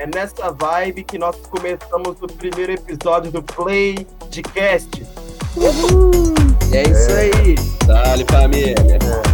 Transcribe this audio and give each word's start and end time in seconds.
É 0.00 0.06
nessa 0.06 0.50
vibe 0.50 1.04
que 1.04 1.18
nós 1.18 1.36
começamos 1.50 2.22
o 2.22 2.26
primeiro 2.26 2.72
episódio 2.72 3.30
do 3.30 3.42
Play 3.42 4.06
de 4.30 4.40
Cast. 4.40 5.06
Uhul. 5.54 6.32
É 6.72 6.84
isso 6.88 7.12
aí. 7.12 7.54
Dale, 7.86 8.24
família. 8.24 8.76
É. 8.78 9.29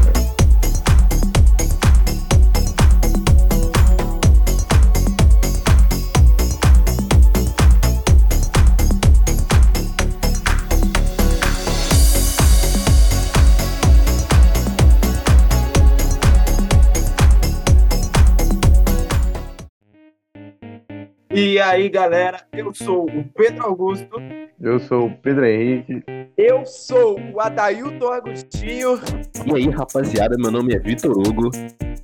aí, 21.68 21.88
galera, 21.88 22.42
eu 22.52 22.72
sou 22.72 23.06
o 23.06 23.24
Pedro 23.34 23.64
Augusto. 23.64 24.20
Eu 24.60 24.78
sou 24.78 25.06
o 25.06 25.16
Pedro 25.16 25.44
Henrique. 25.44 26.02
Eu 26.36 26.64
sou 26.64 27.20
o 27.32 27.40
Adailton 27.40 28.12
Agostinho. 28.12 29.00
E 29.44 29.54
aí, 29.54 29.68
rapaziada, 29.68 30.36
meu 30.38 30.50
nome 30.50 30.74
é 30.74 30.78
Vitor 30.78 31.16
Hugo. 31.16 31.50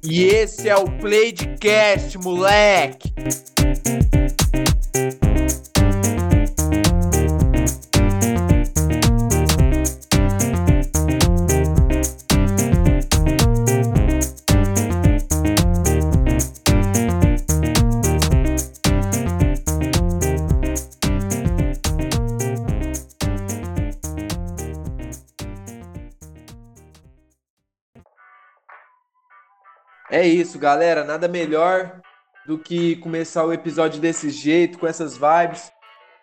E 0.02 0.24
esse 0.24 0.68
é 0.68 0.76
o 0.76 0.84
Playcast, 0.98 2.18
moleque. 2.18 3.12
É 30.22 30.28
isso, 30.28 30.56
galera. 30.56 31.02
Nada 31.02 31.26
melhor 31.26 32.00
do 32.46 32.56
que 32.56 32.94
começar 32.94 33.44
o 33.44 33.52
episódio 33.52 34.00
desse 34.00 34.30
jeito, 34.30 34.78
com 34.78 34.86
essas 34.86 35.16
vibes. 35.16 35.72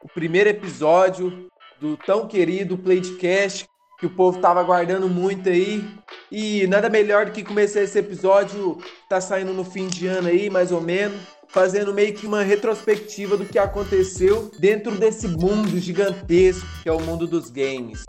O 0.02 0.08
primeiro 0.08 0.47
episódio 0.47 1.50
do 1.81 1.97
tão 1.97 2.25
querido 2.25 2.77
Playcast, 2.77 3.67
que 4.00 4.05
o 4.05 4.09
povo 4.09 4.39
tava 4.39 4.61
aguardando 4.61 5.09
muito 5.09 5.50
aí. 5.50 5.83
E 6.31 6.66
nada 6.67 6.89
melhor 6.89 7.25
do 7.25 7.33
que 7.33 7.44
começar 7.44 7.81
esse 7.81 8.00
episódio, 8.00 8.77
tá 9.09 9.20
saindo 9.20 9.52
no 9.52 9.66
fim 9.66 9.89
de 9.89 10.08
ano 10.08 10.30
aí, 10.30 10.50
mais 10.50 10.72
ou 10.72 10.80
menos, 10.80 11.20
fazendo 11.50 11.94
meio 11.94 12.14
que 12.14 12.25
uma 12.25 12.42
retrospectiva 12.42 13.36
do 13.36 13.44
que 13.44 13.59
aconteceu 13.59 14.50
dentro 14.59 14.95
desse 14.95 15.27
mundo 15.27 15.77
gigantesco 15.77 16.66
que 16.81 16.88
é 16.88 16.94
o 16.94 17.02
mundo 17.02 17.27
dos 17.27 17.50
games. 17.50 18.05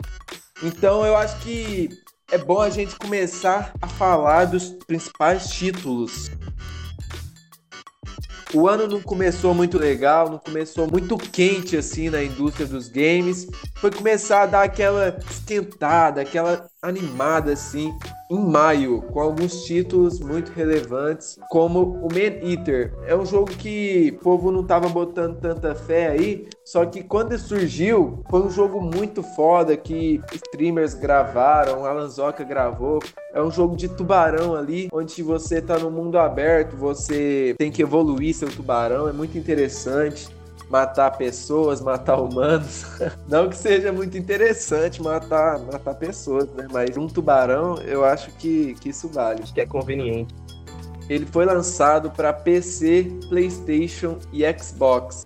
Então 0.63 1.05
eu 1.05 1.17
acho 1.17 1.37
que 1.41 1.89
é 2.31 2.37
bom 2.37 2.61
a 2.61 2.69
gente 2.69 2.95
começar 2.95 3.73
a 3.81 3.87
falar 3.87 4.45
dos 4.45 4.69
principais 4.87 5.49
títulos. 5.49 6.31
O 8.53 8.67
ano 8.67 8.87
não 8.87 9.01
começou 9.01 9.53
muito 9.53 9.77
legal, 9.77 10.29
não 10.29 10.37
começou 10.37 10.89
muito 10.89 11.17
quente 11.17 11.77
assim 11.77 12.09
na 12.09 12.23
indústria 12.23 12.65
dos 12.65 12.87
games. 12.87 13.47
Foi 13.75 13.91
começar 13.91 14.43
a 14.43 14.45
dar 14.45 14.63
aquela 14.63 15.17
esquentada, 15.29 16.21
aquela 16.21 16.69
animada 16.83 17.53
assim 17.53 17.93
em 18.29 18.39
maio, 18.39 19.03
com 19.03 19.19
alguns 19.19 19.65
títulos 19.65 20.19
muito 20.19 20.51
relevantes, 20.51 21.37
como 21.49 21.81
o 22.01 22.07
Man 22.11 22.41
Eater. 22.41 22.93
É 23.05 23.15
um 23.15 23.25
jogo 23.25 23.51
que 23.51 24.17
o 24.17 24.23
povo 24.23 24.51
não 24.51 24.63
tava 24.63 24.89
botando 24.89 25.39
tanta 25.39 25.75
fé 25.75 26.07
aí, 26.07 26.47
só 26.65 26.85
que 26.85 27.03
quando 27.03 27.37
surgiu, 27.37 28.23
foi 28.29 28.41
um 28.41 28.49
jogo 28.49 28.81
muito 28.81 29.21
foda 29.21 29.77
que 29.77 30.21
streamers 30.33 30.95
gravaram, 30.95 31.85
Alan 31.85 32.07
Zoka 32.07 32.43
gravou. 32.43 32.99
É 33.33 33.41
um 33.41 33.51
jogo 33.51 33.75
de 33.75 33.87
tubarão 33.87 34.55
ali, 34.55 34.89
onde 34.91 35.21
você 35.21 35.61
tá 35.61 35.77
no 35.77 35.91
mundo 35.91 36.17
aberto, 36.17 36.75
você 36.75 37.53
tem 37.57 37.71
que 37.71 37.81
evoluir 37.81 38.33
seu 38.33 38.49
tubarão, 38.49 39.07
é 39.07 39.13
muito 39.13 39.37
interessante 39.37 40.29
matar 40.71 41.11
pessoas, 41.17 41.81
matar 41.81 42.15
humanos. 42.15 42.85
Não 43.27 43.49
que 43.49 43.57
seja 43.57 43.91
muito 43.91 44.17
interessante 44.17 45.01
matar, 45.01 45.59
matar 45.59 45.93
pessoas, 45.95 46.49
né? 46.53 46.65
Mas 46.71 46.95
um 46.95 47.07
tubarão, 47.07 47.75
eu 47.81 48.05
acho 48.05 48.31
que, 48.31 48.73
que 48.75 48.89
isso 48.89 49.09
vale. 49.09 49.43
Acho 49.43 49.53
que 49.53 49.59
é 49.59 49.65
conveniente. 49.65 50.33
Ele 51.09 51.25
foi 51.25 51.43
lançado 51.45 52.09
para 52.09 52.31
PC, 52.31 53.11
PlayStation 53.27 54.17
e 54.31 54.43
Xbox. 54.57 55.25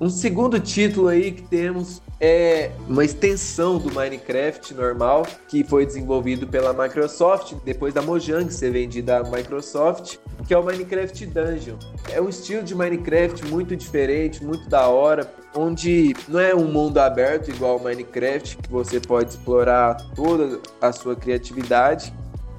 Um 0.00 0.08
segundo 0.08 0.60
título 0.60 1.08
aí 1.08 1.32
que 1.32 1.42
temos 1.42 2.00
é 2.26 2.72
uma 2.88 3.04
extensão 3.04 3.76
do 3.76 3.92
Minecraft 3.92 4.72
normal, 4.72 5.26
que 5.46 5.62
foi 5.62 5.84
desenvolvido 5.84 6.46
pela 6.46 6.72
Microsoft, 6.72 7.52
depois 7.66 7.92
da 7.92 8.00
Mojang 8.00 8.50
ser 8.50 8.70
vendida 8.70 9.18
à 9.18 9.22
Microsoft, 9.22 10.16
que 10.48 10.54
é 10.54 10.58
o 10.58 10.64
Minecraft 10.64 11.26
Dungeon. 11.26 11.76
É 12.10 12.22
um 12.22 12.30
estilo 12.30 12.62
de 12.62 12.74
Minecraft 12.74 13.44
muito 13.48 13.76
diferente, 13.76 14.42
muito 14.42 14.66
da 14.70 14.88
hora, 14.88 15.30
onde 15.54 16.16
não 16.26 16.40
é 16.40 16.54
um 16.54 16.64
mundo 16.64 16.96
aberto 16.96 17.50
igual 17.50 17.76
o 17.76 17.84
Minecraft, 17.84 18.56
que 18.56 18.70
você 18.70 18.98
pode 18.98 19.30
explorar 19.30 19.94
toda 20.14 20.60
a 20.80 20.92
sua 20.92 21.14
criatividade, 21.14 22.10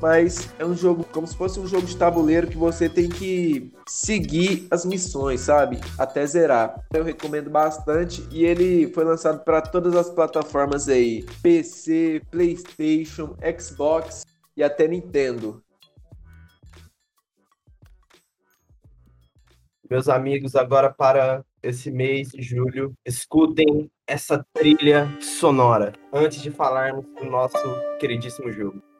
mas 0.01 0.53
é 0.59 0.65
um 0.65 0.75
jogo 0.75 1.03
como 1.11 1.25
se 1.25 1.35
fosse 1.35 1.59
um 1.59 1.67
jogo 1.67 1.85
de 1.85 1.97
tabuleiro 1.97 2.47
que 2.47 2.57
você 2.57 2.89
tem 2.89 3.09
que 3.09 3.71
seguir 3.87 4.67
as 4.69 4.85
missões, 4.85 5.41
sabe? 5.41 5.79
Até 5.97 6.25
zerar. 6.25 6.85
Eu 6.93 7.03
recomendo 7.03 7.49
bastante 7.49 8.27
e 8.31 8.45
ele 8.45 8.91
foi 8.93 9.03
lançado 9.03 9.43
para 9.43 9.61
todas 9.61 9.95
as 9.95 10.09
plataformas 10.09 10.89
aí: 10.89 11.25
PC, 11.41 12.21
PlayStation, 12.29 13.35
Xbox 13.59 14.25
e 14.55 14.63
até 14.63 14.87
Nintendo. 14.87 15.63
Meus 19.89 20.09
amigos, 20.09 20.55
agora 20.55 20.91
para 20.91 21.45
esse 21.61 21.91
mês 21.91 22.29
de 22.29 22.41
julho, 22.41 22.93
escutem 23.05 23.89
essa 24.07 24.45
trilha 24.53 25.07
sonora 25.21 25.93
antes 26.11 26.41
de 26.41 26.49
falarmos 26.49 27.05
do 27.19 27.25
nosso 27.25 27.57
queridíssimo 27.99 28.51
jogo. 28.51 28.94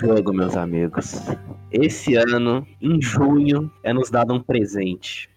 Jogo, 0.00 0.32
meus 0.32 0.56
amigos. 0.56 1.20
Esse 1.70 2.14
ano, 2.14 2.66
em 2.80 3.02
junho, 3.02 3.70
é 3.82 3.92
nos 3.92 4.08
dado 4.08 4.32
um 4.32 4.40
presente. 4.40 5.28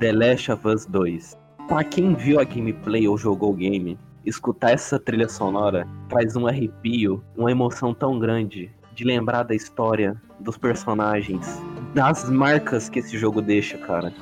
The 0.00 0.10
Last 0.10 0.50
of 0.50 0.66
Us 0.66 0.86
2. 0.86 1.38
Pra 1.68 1.84
quem 1.84 2.14
viu 2.14 2.40
a 2.40 2.44
gameplay 2.44 3.06
ou 3.06 3.18
jogou 3.18 3.52
o 3.52 3.56
game, 3.56 3.98
escutar 4.24 4.70
essa 4.70 4.98
trilha 4.98 5.28
sonora 5.28 5.86
traz 6.08 6.34
um 6.34 6.46
arrepio, 6.46 7.22
uma 7.36 7.50
emoção 7.50 7.92
tão 7.92 8.18
grande 8.18 8.72
de 8.94 9.04
lembrar 9.04 9.42
da 9.42 9.54
história, 9.54 10.16
dos 10.40 10.56
personagens, 10.56 11.62
das 11.92 12.30
marcas 12.30 12.88
que 12.88 13.00
esse 13.00 13.18
jogo 13.18 13.42
deixa, 13.42 13.76
cara. 13.76 14.14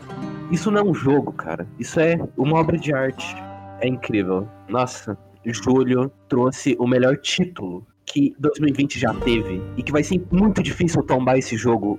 Isso 0.51 0.73
não 0.73 0.81
é 0.81 0.85
um 0.85 0.95
jogo, 0.95 1.33
cara. 1.33 1.69
Isso 1.79 2.01
é 2.01 2.19
uma 2.37 2.59
obra 2.59 2.77
de 2.77 2.93
arte. 2.93 3.37
É 3.81 3.87
incrível. 3.87 4.49
Nossa, 4.69 5.17
julho 5.45 6.11
trouxe 6.29 6.77
o 6.81 6.87
melhor 6.87 7.17
título 7.19 7.87
que 8.07 8.35
2020 8.39 8.99
já 8.99 9.15
teve 9.15 9.63
e 9.77 9.83
que 9.83 9.93
vai 9.93 10.03
ser 10.03 10.23
muito 10.31 10.63
difícil 10.63 11.03
tombar 11.03 11.39
esse 11.39 11.57
jogo. 11.57 11.99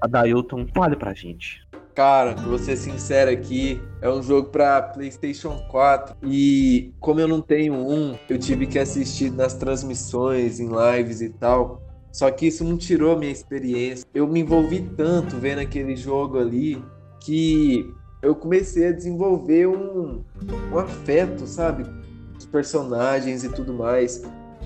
A 0.00 0.06
Dailton, 0.06 0.66
fale 0.74 0.96
pra 0.96 1.14
gente. 1.14 1.66
Cara, 1.94 2.34
vou 2.34 2.58
ser 2.58 2.76
sincero 2.76 3.30
aqui, 3.30 3.80
é 4.00 4.10
um 4.10 4.22
jogo 4.22 4.48
para 4.48 4.80
PlayStation 4.80 5.58
4 5.70 6.16
e 6.22 6.92
como 6.98 7.20
eu 7.20 7.28
não 7.28 7.40
tenho 7.42 7.74
um, 7.74 8.16
eu 8.30 8.38
tive 8.38 8.66
que 8.66 8.78
assistir 8.78 9.30
nas 9.30 9.54
transmissões, 9.54 10.58
em 10.58 10.68
lives 10.68 11.20
e 11.20 11.28
tal. 11.28 11.82
Só 12.10 12.30
que 12.30 12.46
isso 12.46 12.64
não 12.64 12.76
tirou 12.76 13.18
minha 13.18 13.32
experiência. 13.32 14.06
Eu 14.14 14.26
me 14.26 14.40
envolvi 14.40 14.80
tanto 14.96 15.36
vendo 15.36 15.60
aquele 15.60 15.94
jogo 15.96 16.38
ali 16.38 16.82
que 17.20 17.90
eu 18.22 18.34
comecei 18.34 18.88
a 18.88 18.92
desenvolver 18.92 19.66
um, 19.66 20.22
um 20.72 20.78
afeto, 20.78 21.46
sabe? 21.46 21.84
personagens 22.52 23.42
e 23.42 23.48
tudo 23.48 23.72
mais. 23.72 24.22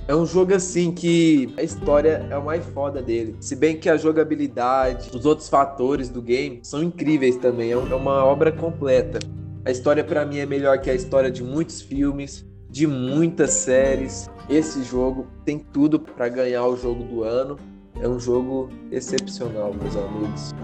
É 0.09 0.15
um 0.15 0.25
jogo 0.25 0.55
assim 0.55 0.93
que 0.93 1.53
a 1.57 1.63
história 1.65 2.25
é 2.31 2.39
o 2.39 2.45
mais 2.45 2.65
foda 2.67 3.03
dele. 3.03 3.35
Se 3.41 3.57
bem 3.57 3.77
que 3.77 3.91
a 3.91 3.97
jogabilidade, 3.97 5.11
os 5.13 5.27
outros 5.27 5.49
fatores 5.49 6.09
do 6.09 6.23
game 6.23 6.61
são 6.63 6.81
incríveis 6.81 7.37
também. 7.37 7.71
É, 7.71 7.73
é 7.73 7.77
uma 7.77 8.25
obra 8.25 8.53
completa. 8.53 9.19
A 9.65 9.71
história 9.73 10.05
pra 10.05 10.25
mim 10.25 10.39
é 10.39 10.47
melhor 10.47 10.79
que 10.79 10.89
a 10.89 10.95
história 10.95 11.29
de 11.29 11.43
muitos 11.43 11.81
filmes, 11.83 12.47
de 12.71 12.87
muitas 12.87 13.51
séries. 13.51 14.31
Esse 14.49 14.85
jogo 14.85 15.27
tem 15.45 15.59
tudo 15.59 15.99
pra 15.99 16.29
ganhar 16.29 16.65
o 16.67 16.77
jogo 16.77 17.03
do 17.03 17.25
ano. 17.25 17.59
É 18.01 18.09
um 18.09 18.21
jogo 18.21 18.69
excepcional, 18.93 19.75
meus 19.75 19.97
amigos. 19.97 20.55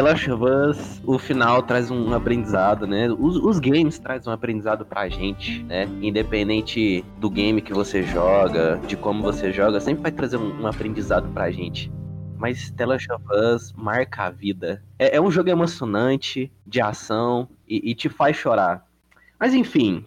Of 0.00 0.42
Us, 0.42 1.02
o 1.04 1.18
final 1.18 1.62
traz 1.62 1.90
um 1.90 2.14
aprendizado, 2.14 2.86
né? 2.86 3.10
Os, 3.10 3.36
os 3.36 3.58
games 3.58 3.98
trazem 3.98 4.30
um 4.30 4.34
aprendizado 4.34 4.86
pra 4.86 5.06
gente, 5.06 5.62
né? 5.64 5.84
Independente 6.00 7.04
do 7.18 7.28
game 7.28 7.60
que 7.60 7.74
você 7.74 8.02
joga, 8.02 8.80
de 8.86 8.96
como 8.96 9.22
você 9.22 9.52
joga, 9.52 9.80
sempre 9.80 10.02
vai 10.02 10.10
trazer 10.10 10.38
um, 10.38 10.62
um 10.62 10.66
aprendizado 10.66 11.28
pra 11.34 11.50
gente. 11.50 11.92
Mas 12.38 12.72
of 12.80 13.24
Us 13.34 13.72
marca 13.74 14.24
a 14.24 14.30
vida. 14.30 14.82
É, 14.98 15.16
é 15.16 15.20
um 15.20 15.30
jogo 15.30 15.50
emocionante, 15.50 16.50
de 16.66 16.80
ação, 16.80 17.46
e, 17.68 17.90
e 17.90 17.94
te 17.94 18.08
faz 18.08 18.34
chorar. 18.34 18.86
Mas 19.38 19.52
enfim, 19.52 20.06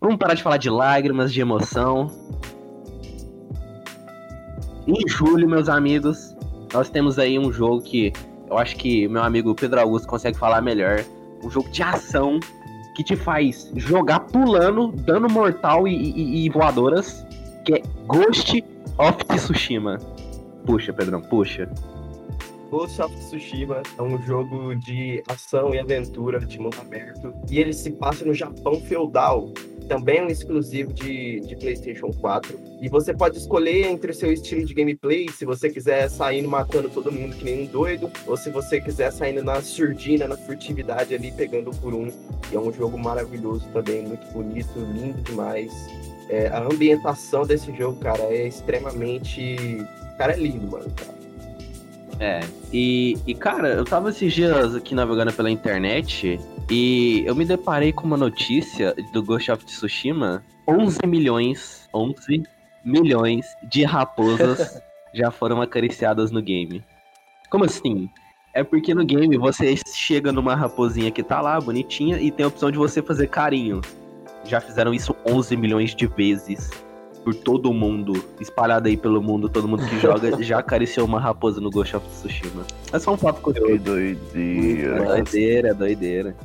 vamos 0.00 0.18
parar 0.18 0.34
de 0.34 0.42
falar 0.42 0.56
de 0.56 0.70
lágrimas, 0.70 1.32
de 1.32 1.40
emoção. 1.40 2.06
Em 4.86 5.08
julho, 5.08 5.48
meus 5.48 5.68
amigos, 5.68 6.36
nós 6.72 6.88
temos 6.88 7.18
aí 7.18 7.40
um 7.40 7.52
jogo 7.52 7.82
que 7.82 8.12
eu 8.54 8.58
acho 8.58 8.76
que 8.76 9.06
meu 9.08 9.22
amigo 9.22 9.54
Pedro 9.54 9.80
Augusto 9.80 10.08
consegue 10.08 10.38
falar 10.38 10.60
melhor. 10.60 11.04
Um 11.42 11.50
jogo 11.50 11.68
de 11.70 11.82
ação 11.82 12.38
que 12.96 13.02
te 13.04 13.16
faz 13.16 13.70
jogar 13.76 14.20
pulando, 14.20 14.92
dando 14.92 15.28
mortal 15.28 15.86
e, 15.88 15.94
e- 15.94 16.46
e 16.46 16.50
voadoras, 16.50 17.26
que 17.64 17.74
é 17.74 17.82
Ghost 18.06 18.64
of 18.98 19.24
Tsushima. 19.26 19.98
Puxa, 20.64 20.92
Pedrão, 20.92 21.20
puxa. 21.20 21.68
Ghost 22.74 23.00
of 23.00 23.14
Tsushima 23.14 23.84
é 23.96 24.02
um 24.02 24.20
jogo 24.20 24.74
de 24.74 25.22
ação 25.28 25.72
e 25.72 25.78
aventura 25.78 26.40
de 26.40 26.58
mundo 26.58 26.76
aberto. 26.80 27.32
E 27.48 27.60
ele 27.60 27.72
se 27.72 27.92
passa 27.92 28.24
no 28.24 28.34
Japão 28.34 28.80
feudal. 28.80 29.52
Também 29.88 30.18
é 30.18 30.24
um 30.24 30.26
exclusivo 30.26 30.92
de, 30.92 31.38
de 31.38 31.54
PlayStation 31.54 32.10
4. 32.10 32.58
E 32.82 32.88
você 32.88 33.14
pode 33.14 33.38
escolher 33.38 33.86
entre 33.86 34.10
o 34.10 34.14
seu 34.14 34.32
estilo 34.32 34.64
de 34.64 34.74
gameplay, 34.74 35.28
se 35.28 35.44
você 35.44 35.70
quiser 35.70 36.10
saindo 36.10 36.48
matando 36.48 36.90
todo 36.90 37.12
mundo 37.12 37.36
que 37.36 37.44
nem 37.44 37.62
um 37.62 37.66
doido, 37.66 38.10
ou 38.26 38.36
se 38.36 38.50
você 38.50 38.80
quiser 38.80 39.12
saindo 39.12 39.44
na 39.44 39.62
surdina, 39.62 40.26
na 40.26 40.36
furtividade 40.36 41.14
ali, 41.14 41.30
pegando 41.30 41.70
por 41.70 41.94
um. 41.94 42.08
E 42.50 42.56
é 42.56 42.58
um 42.58 42.72
jogo 42.72 42.98
maravilhoso 42.98 43.68
também, 43.72 44.02
muito 44.02 44.26
bonito, 44.32 44.80
lindo 44.80 45.22
demais. 45.22 45.72
É, 46.28 46.48
a 46.48 46.64
ambientação 46.64 47.46
desse 47.46 47.72
jogo, 47.76 48.00
cara, 48.00 48.24
é 48.24 48.48
extremamente. 48.48 49.86
Cara, 50.18 50.32
é 50.32 50.36
lindo, 50.36 50.68
mano. 50.68 50.90
Cara. 50.90 51.13
É, 52.20 52.40
e, 52.72 53.18
e 53.26 53.34
cara, 53.34 53.68
eu 53.68 53.84
tava 53.84 54.10
esses 54.10 54.32
dias 54.32 54.74
aqui 54.74 54.94
navegando 54.94 55.32
pela 55.32 55.50
internet 55.50 56.38
e 56.70 57.24
eu 57.26 57.34
me 57.34 57.44
deparei 57.44 57.92
com 57.92 58.06
uma 58.06 58.16
notícia 58.16 58.94
do 59.12 59.22
Ghost 59.22 59.50
of 59.50 59.64
Tsushima. 59.64 60.44
11 60.66 61.00
milhões, 61.06 61.88
11 61.92 62.42
milhões 62.84 63.46
de 63.64 63.84
raposas 63.84 64.80
já 65.12 65.30
foram 65.30 65.60
acariciadas 65.60 66.30
no 66.30 66.40
game. 66.40 66.82
Como 67.50 67.64
assim? 67.64 68.08
É 68.54 68.62
porque 68.62 68.94
no 68.94 69.04
game 69.04 69.36
você 69.36 69.74
chega 69.92 70.30
numa 70.32 70.54
raposinha 70.54 71.10
que 71.10 71.22
tá 71.22 71.40
lá, 71.40 71.60
bonitinha, 71.60 72.18
e 72.18 72.30
tem 72.30 72.44
a 72.44 72.48
opção 72.48 72.70
de 72.70 72.78
você 72.78 73.02
fazer 73.02 73.26
carinho. 73.26 73.80
Já 74.44 74.60
fizeram 74.60 74.94
isso 74.94 75.14
11 75.26 75.56
milhões 75.56 75.94
de 75.94 76.06
vezes 76.06 76.70
por 77.24 77.34
todo 77.34 77.70
o 77.70 77.74
mundo, 77.74 78.12
espalhado 78.38 78.86
aí 78.86 78.96
pelo 78.96 79.22
mundo, 79.22 79.48
todo 79.48 79.66
mundo 79.66 79.86
que 79.86 79.98
joga 79.98 80.36
já 80.44 80.58
acariciou 80.58 81.06
uma 81.06 81.18
raposa 81.18 81.60
no 81.60 81.70
Ghost 81.70 81.96
of 81.96 82.06
Tsushima. 82.06 82.64
É 82.92 82.98
só 82.98 83.14
um 83.14 83.16
fato 83.16 83.36
Que 83.36 83.42
curioso. 83.42 83.72
É 83.72 83.78
doideira. 83.78 85.04
doideira, 85.06 85.68
é 85.68 85.74
doideira. 85.74 86.36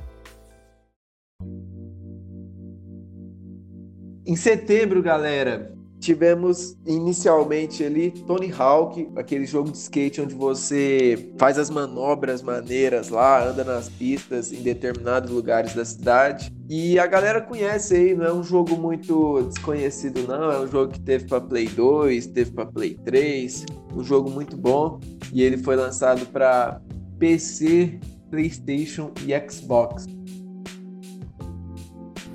Em 4.25 4.35
setembro, 4.35 5.01
galera, 5.01 5.73
tivemos 5.99 6.77
inicialmente 6.85 7.83
ali 7.83 8.11
Tony 8.11 8.51
Hawk, 8.57 9.09
aquele 9.15 9.45
jogo 9.45 9.71
de 9.71 9.77
skate 9.77 10.21
onde 10.21 10.33
você 10.33 11.31
faz 11.37 11.59
as 11.59 11.69
manobras 11.69 12.41
maneiras 12.41 13.09
lá, 13.09 13.49
anda 13.49 13.63
nas 13.63 13.89
pistas 13.89 14.51
em 14.51 14.61
determinados 14.61 15.29
lugares 15.29 15.73
da 15.73 15.83
cidade. 15.83 16.51
E 16.69 16.97
a 16.97 17.05
galera 17.05 17.41
conhece 17.41 17.95
aí, 17.95 18.15
não 18.15 18.25
é 18.25 18.33
um 18.33 18.43
jogo 18.43 18.77
muito 18.77 19.41
desconhecido 19.43 20.27
não, 20.27 20.51
é 20.51 20.59
um 20.59 20.67
jogo 20.67 20.93
que 20.93 21.01
teve 21.01 21.25
para 21.25 21.41
Play 21.41 21.67
2, 21.67 22.27
teve 22.27 22.51
para 22.51 22.65
Play 22.65 22.93
3, 23.03 23.65
um 23.95 24.03
jogo 24.03 24.29
muito 24.29 24.55
bom 24.55 24.99
e 25.33 25.41
ele 25.41 25.57
foi 25.57 25.75
lançado 25.75 26.25
para 26.27 26.79
PC, 27.17 27.99
PlayStation 28.29 29.11
e 29.25 29.51
Xbox. 29.51 30.05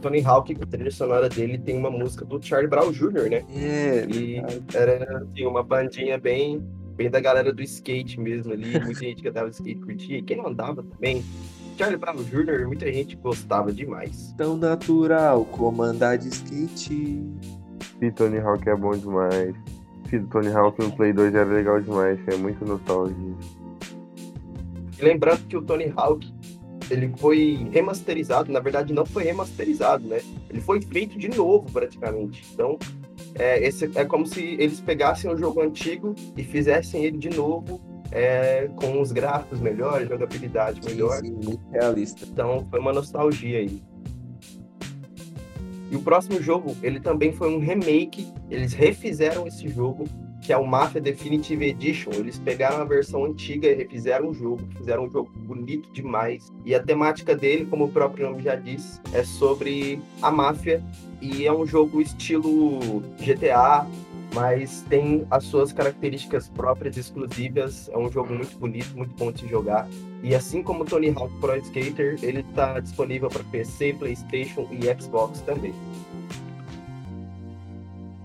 Tony 0.05 0.23
Hawk, 0.23 0.55
a 0.61 0.67
trilha 0.67 0.91
sonora 0.91 1.31
dele 1.31 1.56
tem 1.56 1.79
uma 1.79 1.91
música 1.91 2.27
do 2.27 2.39
Charlie 2.43 2.69
Brown 2.69 2.93
Jr., 2.93 3.31
né? 3.31 3.43
É, 3.56 4.05
E 4.06 4.37
era 4.75 5.23
assim, 5.23 5.47
uma 5.47 5.62
bandinha 5.62 6.19
bem, 6.19 6.62
bem 6.95 7.09
da 7.09 7.19
galera 7.21 7.51
do 7.51 7.62
skate 7.62 8.21
mesmo 8.21 8.53
ali. 8.53 8.67
Muita 8.85 8.93
gente 9.01 9.23
que 9.23 9.29
andava 9.29 9.49
de 9.49 9.56
skate 9.56 9.81
curtia. 9.81 10.19
E 10.19 10.23
quem 10.23 10.37
não 10.37 10.49
andava 10.49 10.83
também. 10.83 11.25
Charlie 11.79 11.97
Brown 11.97 12.23
Jr., 12.23 12.67
muita 12.69 12.93
gente 12.93 13.17
gostava 13.17 13.73
demais. 13.73 14.35
tão 14.37 14.59
natural 14.59 15.45
comandar 15.47 16.19
de 16.19 16.29
skate. 16.29 17.25
E 18.00 18.11
Tony 18.12 18.39
Hawk 18.39 18.69
é 18.69 18.77
bom 18.77 18.93
demais. 18.93 19.55
Do 20.11 20.27
Tony 20.29 20.49
Hawk 20.49 20.81
no 20.81 20.93
Play 20.93 21.15
2 21.15 21.35
era 21.35 21.50
legal 21.50 21.81
demais, 21.81 22.21
é 22.29 22.37
muito 22.37 22.62
nostalgia. 22.65 23.35
E 25.00 25.03
lembrando 25.03 25.45
que 25.49 25.57
o 25.57 25.62
Tony 25.62 25.93
Hawk, 25.97 26.33
ele 26.91 27.13
foi 27.17 27.69
remasterizado. 27.71 28.53
Na 28.53 28.61
verdade, 28.61 28.93
não 28.93 29.07
foi 29.07 29.25
remasterizado, 29.25 30.07
né? 30.07 30.21
Ele 30.51 30.61
foi 30.61 30.81
feito 30.81 31.19
de 31.19 31.29
novo, 31.29 31.71
praticamente. 31.73 32.45
Então, 32.53 32.79
é, 33.35 33.67
esse, 33.67 33.91
é 33.95 34.05
como 34.05 34.27
se 34.27 34.57
eles 34.59 34.81
pegassem 34.81 35.31
o 35.31 35.37
jogo 35.37 35.61
antigo 35.61 36.15
e 36.37 36.43
fizessem 36.43 37.05
ele 37.05 37.19
de 37.19 37.31
novo. 37.31 37.81
é, 38.15 38.69
com 38.76 39.00
os 39.00 39.11
gráficos 39.11 39.61
melhores, 39.61 40.09
jogabilidade 40.09 40.81
melhor. 40.85 41.19
Sim, 41.19 41.26
sim, 41.26 41.33
muito 41.33 41.69
realista. 41.71 42.25
Então 42.25 42.67
foi 42.71 42.79
uma 42.79 42.93
nostalgia 42.93 43.59
aí. 43.59 43.83
E 45.91 45.97
o 45.97 46.00
próximo 46.00 46.41
jogo, 46.41 46.76
ele 46.83 47.00
também 47.00 47.33
foi 47.33 47.53
um 47.53 47.59
remake. 47.59 48.33
Eles 48.49 48.73
refizeram 48.73 49.47
esse 49.47 49.69
jogo, 49.69 50.05
que 50.45 50.53
é 50.53 50.57
o 50.59 50.67
Mafia 50.67 51.01
Definitive 51.01 51.65
Edition. 51.65 52.11
Eles 52.13 52.39
pegaram 52.39 52.83
a 52.83 52.85
versão 52.85 53.25
antiga 53.25 53.67
e 53.67 53.75
refizeram 53.75 54.29
o 54.29 54.35
jogo, 54.35 54.61
fizeram 54.77 55.05
um 55.05 55.11
jogo 55.11 55.31
bonito 55.35 55.91
demais. 55.91 56.53
E 56.67 56.75
a 56.75 56.83
temática 56.83 57.35
dele, 57.35 57.65
como 57.65 57.85
o 57.85 57.89
próprio 57.89 58.31
nome 58.31 58.43
já 58.43 58.55
diz, 58.55 59.01
é 59.15 59.25
sobre 59.25 60.01
a 60.21 60.31
máfia. 60.31 60.85
E 61.21 61.47
é 61.47 61.53
um 61.53 61.67
jogo 61.67 61.99
estilo 61.99 63.01
GTA, 63.19 63.87
mas 64.35 64.85
tem 64.91 65.27
as 65.31 65.45
suas 65.45 65.73
características 65.73 66.51
próprias, 66.51 66.99
exclusivas. 66.99 67.89
É 67.89 67.97
um 67.97 68.13
jogo 68.13 68.35
muito 68.35 68.59
bonito, 68.59 68.95
muito 68.95 69.15
bom 69.15 69.33
de 69.33 69.41
se 69.41 69.49
jogar. 69.49 69.89
E 70.23 70.35
assim 70.35 70.63
como 70.63 70.85
Tony 70.85 71.09
Hawk 71.09 71.33
Pro 71.41 71.57
Skater, 71.57 72.19
ele 72.23 72.41
está 72.41 72.81
disponível 72.81 73.31
para 73.31 73.43
PC, 73.45 73.95
PlayStation 73.95 74.69
e 74.71 75.03
Xbox 75.03 75.41
também. 75.41 75.73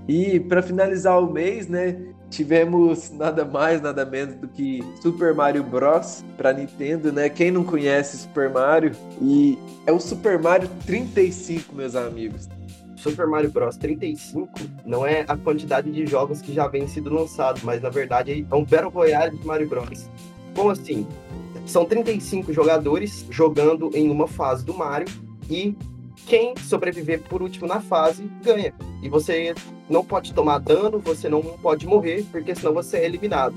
E 0.10 0.40
para 0.40 0.64
finalizar 0.64 1.22
o 1.22 1.32
mês, 1.32 1.68
né, 1.68 1.96
tivemos 2.32 3.12
nada 3.12 3.46
mais, 3.46 3.80
nada 3.80 4.04
menos 4.04 4.34
do 4.34 4.48
que 4.48 4.84
Super 5.04 5.36
Mario 5.36 5.64
Bros 5.64 6.26
para 6.36 6.52
Nintendo, 6.52 7.12
né? 7.12 7.30
Quem 7.30 7.52
não 7.52 7.64
conhece 7.64 8.18
Super 8.18 8.50
Mario? 8.50 8.92
E 9.22 9.56
é 9.86 9.92
o 9.92 10.00
Super 10.00 10.40
Mario 10.40 10.68
35, 10.88 11.76
meus 11.76 11.96
amigos. 11.96 12.50
Super 12.96 13.28
Mario 13.28 13.52
Bros 13.52 13.78
35 13.78 14.50
não 14.84 15.06
é 15.06 15.26
a 15.28 15.38
quantidade 15.38 15.92
de 15.92 16.08
jogos 16.08 16.42
que 16.42 16.56
já 16.56 16.68
vem 16.68 16.88
sido 16.88 17.14
lançado, 17.14 17.62
mas 17.64 17.80
na 17.80 17.90
verdade 17.90 18.48
é 18.50 18.56
um 18.56 18.66
Battle 18.66 18.90
Royale 18.90 19.38
de 19.38 19.46
Mario 19.46 19.70
Bros. 19.70 20.10
Como 20.56 20.72
assim? 20.72 21.06
São 21.68 21.86
35 21.86 22.52
jogadores 22.52 23.28
jogando 23.30 23.92
em 23.94 24.10
uma 24.10 24.28
fase 24.28 24.66
do 24.66 24.74
Mario 24.74 25.08
e 25.48 25.78
quem 26.26 26.56
sobreviver 26.58 27.22
por 27.22 27.44
último 27.44 27.68
na 27.68 27.80
fase 27.80 28.28
ganha. 28.44 28.74
E 29.04 29.08
você 29.08 29.54
não 29.90 30.06
pode 30.06 30.34
tomar 30.34 30.60
dano, 30.60 31.00
você 31.00 31.28
não 31.28 31.42
pode 31.42 31.88
morrer, 31.88 32.24
porque 32.32 32.54
senão 32.54 32.74
você 32.74 32.98
é 32.98 33.06
eliminado. 33.06 33.56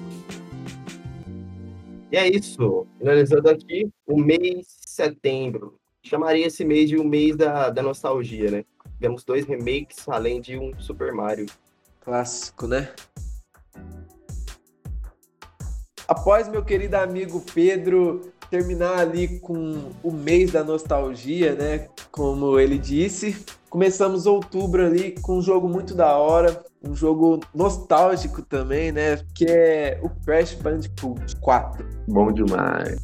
E 2.10 2.16
é 2.16 2.28
isso. 2.28 2.86
Finalizando 2.98 3.50
aqui 3.50 3.90
o 4.06 4.18
mês 4.18 4.66
de 4.66 4.90
setembro. 4.90 5.78
Chamaria 6.02 6.46
esse 6.46 6.64
mês 6.64 6.88
de 6.88 6.96
o 6.96 7.04
mês 7.04 7.36
da, 7.36 7.70
da 7.70 7.82
nostalgia, 7.82 8.50
né? 8.50 8.64
Tivemos 8.96 9.24
dois 9.24 9.46
remakes, 9.46 10.08
além 10.08 10.40
de 10.40 10.58
um 10.58 10.78
Super 10.78 11.12
Mario. 11.12 11.46
Clássico, 12.00 12.66
né? 12.66 12.92
Após 16.08 16.48
meu 16.48 16.64
querido 16.64 16.96
amigo 16.96 17.44
Pedro 17.54 18.31
terminar 18.52 18.98
ali 18.98 19.40
com 19.40 19.90
o 20.02 20.12
mês 20.12 20.52
da 20.52 20.62
nostalgia, 20.62 21.54
né? 21.54 21.88
como 22.10 22.60
ele 22.60 22.76
disse. 22.76 23.34
Começamos 23.70 24.26
outubro 24.26 24.84
ali 24.84 25.12
com 25.22 25.38
um 25.38 25.42
jogo 25.42 25.66
muito 25.66 25.94
da 25.94 26.18
hora, 26.18 26.62
um 26.86 26.94
jogo 26.94 27.40
nostálgico 27.54 28.42
também, 28.42 28.92
né? 28.92 29.18
Que 29.34 29.46
é 29.46 29.98
o 30.02 30.10
Crash 30.10 30.52
Bandicoot 30.52 31.36
4. 31.36 31.86
Bom 32.06 32.30
demais. 32.30 33.00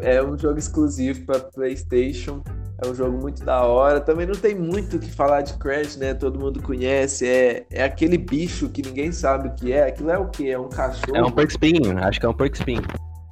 É 0.00 0.22
um 0.22 0.38
jogo 0.38 0.60
exclusivo 0.60 1.26
para 1.26 1.40
PlayStation. 1.40 2.40
É 2.80 2.86
um 2.86 2.94
jogo 2.94 3.18
muito 3.18 3.44
da 3.44 3.64
hora. 3.64 4.00
Também 4.00 4.24
não 4.24 4.36
tem 4.36 4.54
muito 4.54 4.96
o 4.96 5.00
que 5.00 5.10
falar 5.10 5.40
de 5.40 5.54
Crash, 5.54 5.96
né? 5.96 6.14
Todo 6.14 6.38
mundo 6.38 6.62
conhece. 6.62 7.26
É, 7.26 7.66
é 7.70 7.82
aquele 7.82 8.16
bicho 8.16 8.68
que 8.68 8.82
ninguém 8.82 9.10
sabe 9.10 9.48
o 9.48 9.54
que 9.56 9.72
é. 9.72 9.88
Aquilo 9.88 10.10
é 10.12 10.18
o 10.18 10.28
que? 10.28 10.48
É 10.48 10.56
um 10.56 10.68
cachorro? 10.68 11.16
É 11.16 11.22
um 11.24 11.32
porco 11.32 11.50
espinho, 11.50 11.98
acho 11.98 12.20
que 12.20 12.26
é 12.26 12.28
um 12.28 12.34
porco 12.34 12.54
espinho. 12.54 12.82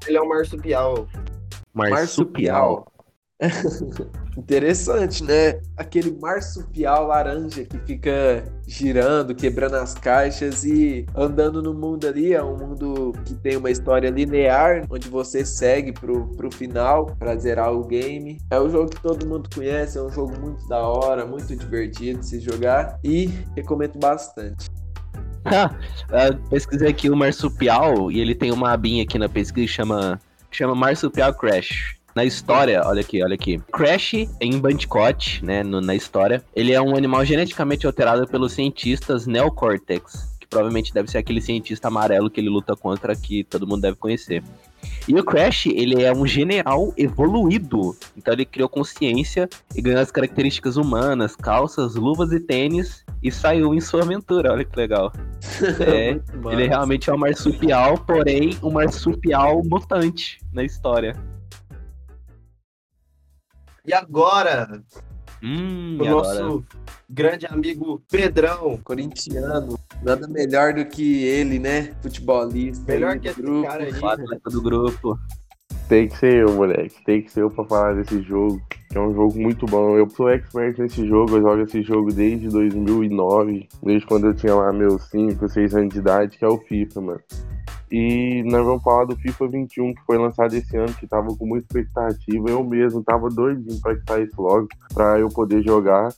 Ele 0.07 0.17
é 0.17 0.23
um 0.23 0.29
marsupial. 0.29 1.09
Marsupial. 1.75 2.87
Interessante, 4.37 5.25
né? 5.25 5.61
Aquele 5.77 6.11
marsupial 6.11 7.07
laranja 7.07 7.65
que 7.65 7.79
fica 7.81 8.45
girando, 8.67 9.35
quebrando 9.35 9.77
as 9.77 9.95
caixas 9.95 10.65
e 10.65 11.07
andando 11.15 11.63
no 11.63 11.73
mundo 11.73 12.07
ali. 12.07 12.35
É 12.35 12.43
um 12.43 12.57
mundo 12.57 13.13
que 13.25 13.35
tem 13.35 13.57
uma 13.57 13.71
história 13.71 14.11
linear, 14.11 14.85
onde 14.91 15.09
você 15.09 15.45
segue 15.45 15.93
pro, 15.93 16.29
pro 16.37 16.51
final 16.51 17.07
para 17.19 17.37
zerar 17.37 17.73
o 17.73 17.85
game. 17.85 18.39
É 18.51 18.61
um 18.61 18.69
jogo 18.71 18.91
que 18.91 19.01
todo 19.01 19.27
mundo 19.27 19.49
conhece, 19.55 19.99
é 19.99 20.03
um 20.03 20.11
jogo 20.11 20.39
muito 20.39 20.67
da 20.69 20.87
hora, 20.87 21.27
muito 21.27 21.55
divertido 21.57 22.21
de 22.21 22.27
se 22.27 22.41
jogar 22.41 22.99
e 23.03 23.27
recomendo 23.55 23.99
bastante. 23.99 24.71
Pesquisei 26.51 26.89
aqui 26.89 27.11
o 27.11 27.17
marsupial 27.17 28.11
e 28.11 28.21
ele 28.21 28.35
tem 28.35 28.53
uma 28.53 28.73
abinha 28.73 29.03
aqui 29.03 29.19
na 29.19 29.29
pesquisa 29.29 29.67
que 29.67 29.73
chama, 29.73 30.21
chama 30.51 30.75
Marsupial 30.75 31.35
Crash. 31.35 31.97
Na 32.15 32.25
história, 32.25 32.83
olha 32.87 33.03
aqui, 33.03 33.23
olha 33.23 33.35
aqui. 33.35 33.61
Crash 33.73 34.15
em 34.41 34.59
Bandicoot, 34.59 35.45
né, 35.45 35.63
no, 35.63 35.83
na 35.83 35.95
história, 35.95 36.43
ele 36.55 36.73
é 36.73 36.81
um 36.81 36.97
animal 36.97 37.25
geneticamente 37.25 37.87
alterado 37.87 38.27
pelos 38.27 38.55
cientistas 38.55 39.27
Neocortex, 39.27 40.39
que 40.41 40.47
provavelmente 40.47 40.95
deve 40.95 41.11
ser 41.11 41.19
aquele 41.19 41.43
cientista 41.43 41.89
amarelo 41.89 42.31
que 42.31 42.41
ele 42.41 42.49
luta 42.49 42.75
contra, 42.75 43.15
que 43.15 43.45
todo 43.45 43.67
mundo 43.67 43.83
deve 43.83 43.97
conhecer. 43.97 44.43
E 45.07 45.15
o 45.15 45.23
Crash, 45.23 45.67
ele 45.67 46.03
é 46.03 46.13
um 46.13 46.27
general 46.27 46.93
evoluído. 46.97 47.95
Então 48.17 48.33
ele 48.33 48.47
criou 48.47 48.69
consciência 48.69 49.49
e 49.75 49.83
ganhou 49.83 50.01
as 50.01 50.11
características 50.11 50.77
humanas, 50.77 51.37
calças, 51.37 51.97
luvas 51.97 52.33
e 52.33 52.41
tênis 52.41 53.05
e 53.23 53.31
saiu 53.33 53.75
em 53.75 53.81
sua 53.81 54.03
aventura. 54.03 54.53
Olha 54.53 54.65
que 54.65 54.77
legal. 54.77 55.13
É, 55.81 56.21
ele 56.53 56.67
realmente 56.67 57.09
é 57.09 57.15
um 57.15 57.19
marsupial, 57.19 57.97
porém 57.99 58.59
um 58.63 58.71
marsupial 58.71 59.63
mutante 59.65 60.39
na 60.53 60.65
história. 60.65 61.15
E 63.87 63.93
agora, 63.95 64.83
Hum, 65.43 65.99
o 66.01 66.05
e 66.05 66.09
nosso 66.09 66.43
agora? 66.43 66.65
grande 67.09 67.47
amigo 67.47 68.03
Pedrão. 68.11 68.79
Corintiano, 68.83 69.79
nada 70.03 70.27
melhor 70.27 70.73
do 70.75 70.85
que 70.87 71.23
ele, 71.25 71.59
né? 71.59 71.95
Futebolista. 72.03 72.91
Melhor 72.93 73.13
aí 73.13 73.21
que 73.21 73.29
esse 73.29 73.41
grupo. 73.41 73.69
cara 73.69 73.85
aí. 73.85 73.91
Atleta 73.93 74.51
do 74.51 74.63
grupo. 74.63 75.19
Tem 75.89 76.09
que 76.09 76.17
ser 76.17 76.43
eu, 76.43 76.53
moleque. 76.53 77.05
Tem 77.05 77.23
que 77.23 77.31
ser 77.31 77.43
eu 77.43 77.51
pra 77.51 77.65
falar 77.65 77.95
desse 77.95 78.21
jogo. 78.23 78.61
Que 78.91 78.99
é 78.99 79.01
um 79.01 79.15
jogo 79.15 79.39
muito 79.39 79.67
bom. 79.67 79.97
Eu 79.97 80.09
sou 80.11 80.29
expert 80.29 80.77
nesse 80.79 81.07
jogo. 81.07 81.37
Eu 81.37 81.43
jogo 81.43 81.63
esse 81.63 81.83
jogo 81.83 82.13
desde 82.13 82.49
2009. 82.49 83.69
Desde 83.83 84.07
quando 84.07 84.27
eu 84.27 84.35
tinha 84.35 84.55
lá 84.55 84.73
meus 84.73 85.03
5, 85.11 85.49
6 85.49 85.75
anos 85.75 85.95
de 85.95 86.01
idade, 86.01 86.39
que 86.39 86.45
é 86.45 86.49
o 86.49 86.59
FIFA, 86.59 87.01
mano. 87.01 87.21
E 87.91 88.43
nós 88.47 88.67
vamos 88.67 88.83
falar 88.83 89.05
do 89.05 89.17
FIFA 89.17 89.47
21, 89.47 89.95
que 89.95 90.03
foi 90.05 90.19
lançado 90.19 90.55
esse 90.55 90.77
ano, 90.77 90.93
que 90.95 91.07
tava 91.07 91.29
com 91.37 91.47
muita 91.47 91.67
expectativa. 91.67 92.51
Eu 92.51 92.65
mesmo 92.65 93.05
tava 93.05 93.29
doidinho 93.29 93.81
pra 93.81 93.95
que 93.95 94.03
saísse 94.09 94.35
logo, 94.37 94.67
pra 94.93 95.21
eu 95.21 95.29
poder 95.29 95.63
jogar. 95.63 96.09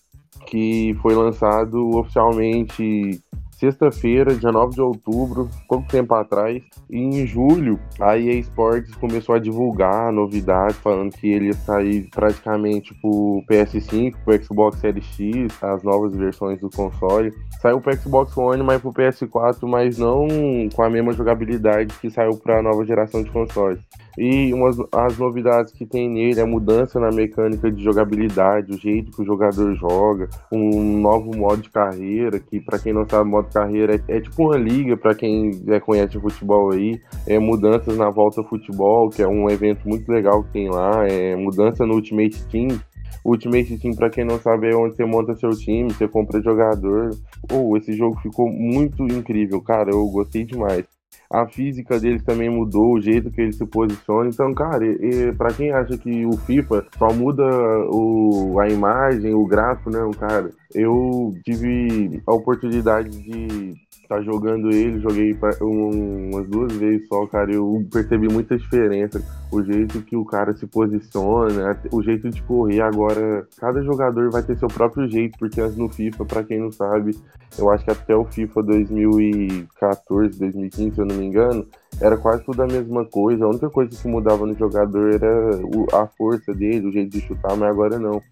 Que 0.47 0.97
foi 1.03 1.15
lançado 1.15 1.91
oficialmente 1.91 3.21
sexta-feira, 3.59 4.35
dia 4.35 4.53
9 4.53 4.75
de 4.75 4.81
outubro, 4.81 5.51
pouco 5.69 5.87
tempo 5.89 6.15
atrás. 6.15 6.63
E 6.89 6.99
em 6.99 7.27
julho, 7.27 7.79
a 8.01 8.17
EA 8.17 8.35
Sports 8.39 8.95
começou 8.95 9.35
a 9.35 9.39
divulgar 9.39 10.13
novidades, 10.13 10.77
falando 10.77 11.13
que 11.13 11.29
ele 11.29 11.47
ia 11.47 11.53
sair 11.53 12.09
praticamente 12.11 12.95
pro 13.01 13.43
PS5, 13.51 14.15
pro 14.25 14.43
Xbox 14.43 14.79
Series 14.79 15.05
X, 15.05 15.63
as 15.63 15.83
novas 15.83 16.15
versões 16.15 16.61
do 16.61 16.71
console. 16.71 17.33
Saiu 17.61 17.81
pro 17.81 17.97
Xbox 17.97 18.37
One, 18.37 18.63
mas 18.63 18.81
pro 18.81 18.93
PS4, 18.93 19.67
mas 19.67 19.99
não 19.99 20.29
com 20.75 20.83
a 20.83 20.91
mesma 20.91 21.13
jogabilidade 21.13 21.95
que 22.01 22.11
saiu 22.11 22.37
pra 22.37 22.63
nova 22.63 22.85
geração 22.85 23.23
de 23.23 23.31
consoles. 23.31 23.81
E 24.17 24.53
umas, 24.53 24.77
as 24.93 25.19
novidades 25.19 25.73
que 25.73 25.87
tem 25.87 26.09
nele, 26.09 26.41
a 26.41 26.47
mudança 26.47 26.99
na 26.99 27.11
mecânica 27.11 27.71
de 27.71 27.83
jogabilidade, 27.83 28.73
o 28.73 28.79
jeito 28.79 29.13
que 29.13 29.23
o 29.23 29.25
jogador 29.25 29.75
joga, 29.75 30.29
um 30.51 31.01
novo 31.01 31.37
modo 31.37 31.63
de 31.63 31.71
carreira, 31.71 32.39
que 32.39 32.61
para 32.61 32.79
quem 32.79 32.93
não 32.93 33.09
sabe, 33.09 33.29
modo 33.29 33.49
de 33.49 33.55
carreira 33.55 33.95
é, 33.97 34.17
é 34.17 34.21
tipo 34.21 34.45
uma 34.45 34.57
liga, 34.57 34.97
para 34.97 35.15
quem 35.15 35.53
já 35.53 35.81
conhece 35.81 36.19
futebol 36.19 36.73
aí, 36.73 37.01
é 37.27 37.39
mudanças 37.39 37.97
na 37.97 38.11
volta 38.11 38.41
ao 38.41 38.49
futebol, 38.49 39.11
que 39.11 39.23
é 39.23 39.29
um 39.29 39.49
evento 39.51 39.89
muito 39.89 40.11
legal 40.11 40.43
que 40.45 40.53
tem 40.53 40.69
lá, 40.69 41.07
é 41.07 41.37
mudança 41.37 41.87
no 41.87 41.95
Ultimate 41.95 42.45
Team, 42.47 42.81
Ultimate 43.25 43.79
Team, 43.79 43.95
pra 43.95 44.11
quem 44.11 44.25
não 44.25 44.39
sabe, 44.39 44.71
é 44.71 44.77
onde 44.77 44.97
você 44.97 45.05
monta 45.05 45.35
seu 45.37 45.51
time, 45.51 45.93
você 45.93 46.09
compra 46.09 46.41
jogador. 46.41 47.11
Oh, 47.53 47.77
esse 47.77 47.93
jogo 47.93 48.19
ficou 48.21 48.49
muito 48.49 49.03
incrível, 49.05 49.61
cara. 49.61 49.91
Eu 49.91 50.07
gostei 50.09 50.45
demais. 50.45 50.85
A 51.31 51.47
física 51.47 52.01
dele 52.01 52.21
também 52.21 52.49
mudou, 52.49 52.95
o 52.95 53.01
jeito 53.01 53.31
que 53.31 53.41
ele 53.41 53.53
se 53.53 53.67
posiciona. 53.67 54.31
Então, 54.31 54.55
cara, 54.55 54.85
e, 54.87 55.29
e, 55.29 55.33
pra 55.33 55.53
quem 55.53 55.71
acha 55.71 55.99
que 55.99 56.25
o 56.25 56.33
FIFA 56.33 56.87
só 56.99 57.13
muda 57.13 57.45
o, 57.91 58.59
a 58.59 58.69
imagem, 58.69 59.35
o 59.35 59.45
gráfico, 59.47 59.91
não, 59.91 60.11
cara. 60.11 60.51
Eu 60.75 61.35
tive 61.45 62.23
a 62.27 62.33
oportunidade 62.33 63.11
de 63.11 63.75
estar 64.09 64.23
jogando 64.23 64.71
ele, 64.71 64.99
joguei 65.01 65.37
um- 65.61 66.31
umas 66.33 66.49
duas 66.49 66.73
vezes 66.73 67.07
só, 67.07 67.27
cara. 67.27 67.53
Eu 67.53 67.87
percebi 67.93 68.27
muita 68.27 68.57
diferença. 68.57 69.23
O 69.53 69.63
jeito 69.63 70.01
que 70.01 70.17
o 70.17 70.25
cara 70.25 70.55
se 70.55 70.67
posiciona, 70.67 71.79
o 71.93 72.03
jeito 72.03 72.31
de 72.31 72.43
correr. 72.43 72.81
Agora, 72.81 73.47
cada 73.59 73.83
jogador 73.83 74.31
vai 74.31 74.43
ter 74.43 74.57
seu 74.57 74.69
próprio 74.69 75.09
jeito, 75.09 75.39
porque 75.39 75.61
no 75.61 75.89
FIFA, 75.89 76.25
pra 76.25 76.43
quem 76.43 76.59
não 76.59 76.73
sabe, 76.73 77.15
eu 77.59 77.71
acho 77.71 77.85
que 77.85 77.91
até 77.91 78.17
o 78.17 78.25
FIFA 78.25 78.63
2014, 78.63 80.39
2015, 80.39 80.95
se 80.95 81.01
eu 81.01 81.07
não 81.07 81.17
me 81.17 81.27
engano, 81.27 81.67
era 82.01 82.17
quase 82.17 82.45
tudo 82.45 82.63
a 82.63 82.67
mesma 82.67 83.05
coisa. 83.05 83.45
A 83.45 83.49
única 83.49 83.69
coisa 83.69 83.91
que 83.91 84.09
mudava 84.09 84.47
no 84.47 84.55
jogador 84.55 85.13
era 85.13 85.51
a 85.93 86.07
força 86.07 86.55
dele, 86.55 86.89
o 86.89 86.93
jeito 86.93 87.11
de 87.11 87.21
chutar, 87.21 87.57
mas 87.57 87.69
agora 87.71 87.99
não. 87.99 88.23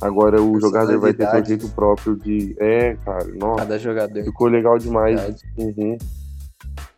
Agora 0.00 0.40
o 0.42 0.60
jogador 0.60 0.98
vai 0.98 1.14
ter 1.14 1.28
seu 1.28 1.44
jeito 1.44 1.68
próprio 1.70 2.16
de. 2.16 2.54
É, 2.58 2.94
cara, 2.96 3.24
nossa, 3.34 3.62
Cada 3.62 3.78
jogador. 3.78 4.24
ficou 4.24 4.46
legal 4.48 4.78
demais. 4.78 5.42
Uhum. 5.56 5.96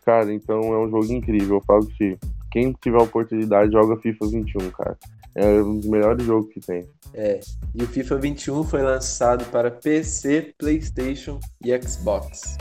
Cara, 0.05 0.33
então 0.33 0.59
é 0.61 0.79
um 0.79 0.91
jogo 0.91 1.13
incrível. 1.13 1.57
Eu 1.57 1.61
falo 1.61 1.87
que 1.87 2.19
quem 2.51 2.73
tiver 2.81 2.99
a 2.99 3.05
oportunidade 3.05 3.73
joga 3.73 3.97
FIFA 4.01 4.27
21, 4.27 4.71
cara. 4.71 4.99
É 5.35 5.47
um 5.63 5.77
dos 5.79 5.87
melhores 5.87 6.25
jogos 6.27 6.53
que 6.53 6.61
tem. 6.61 6.89
É. 7.15 7.39
E 7.75 7.83
o 7.83 7.87
FIFA 7.87 8.17
21 8.17 8.65
foi 8.65 8.83
lançado 8.83 9.45
para 9.47 9.71
PC, 9.71 10.55
PlayStation 10.59 11.39
e 11.65 11.81
Xbox. 11.81 12.57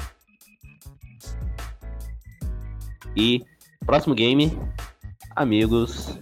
E 3.15 3.43
próximo 3.85 4.13
game, 4.13 4.55
amigos. 5.35 6.15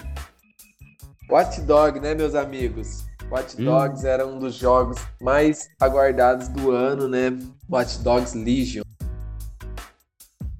Watch 1.30 1.60
Dog, 1.62 2.00
né, 2.00 2.14
meus 2.14 2.36
amigos? 2.36 3.05
Watch 3.32 3.60
Hum. 3.60 3.66
Dogs 3.66 4.06
era 4.06 4.26
um 4.26 4.38
dos 4.40 4.56
jogos 4.56 4.98
mais 5.22 5.70
aguardados 5.80 6.48
do 6.50 6.72
ano, 6.72 7.08
né? 7.08 7.38
Watch 7.70 8.00
Dogs 8.00 8.38
Legion. 8.38 8.84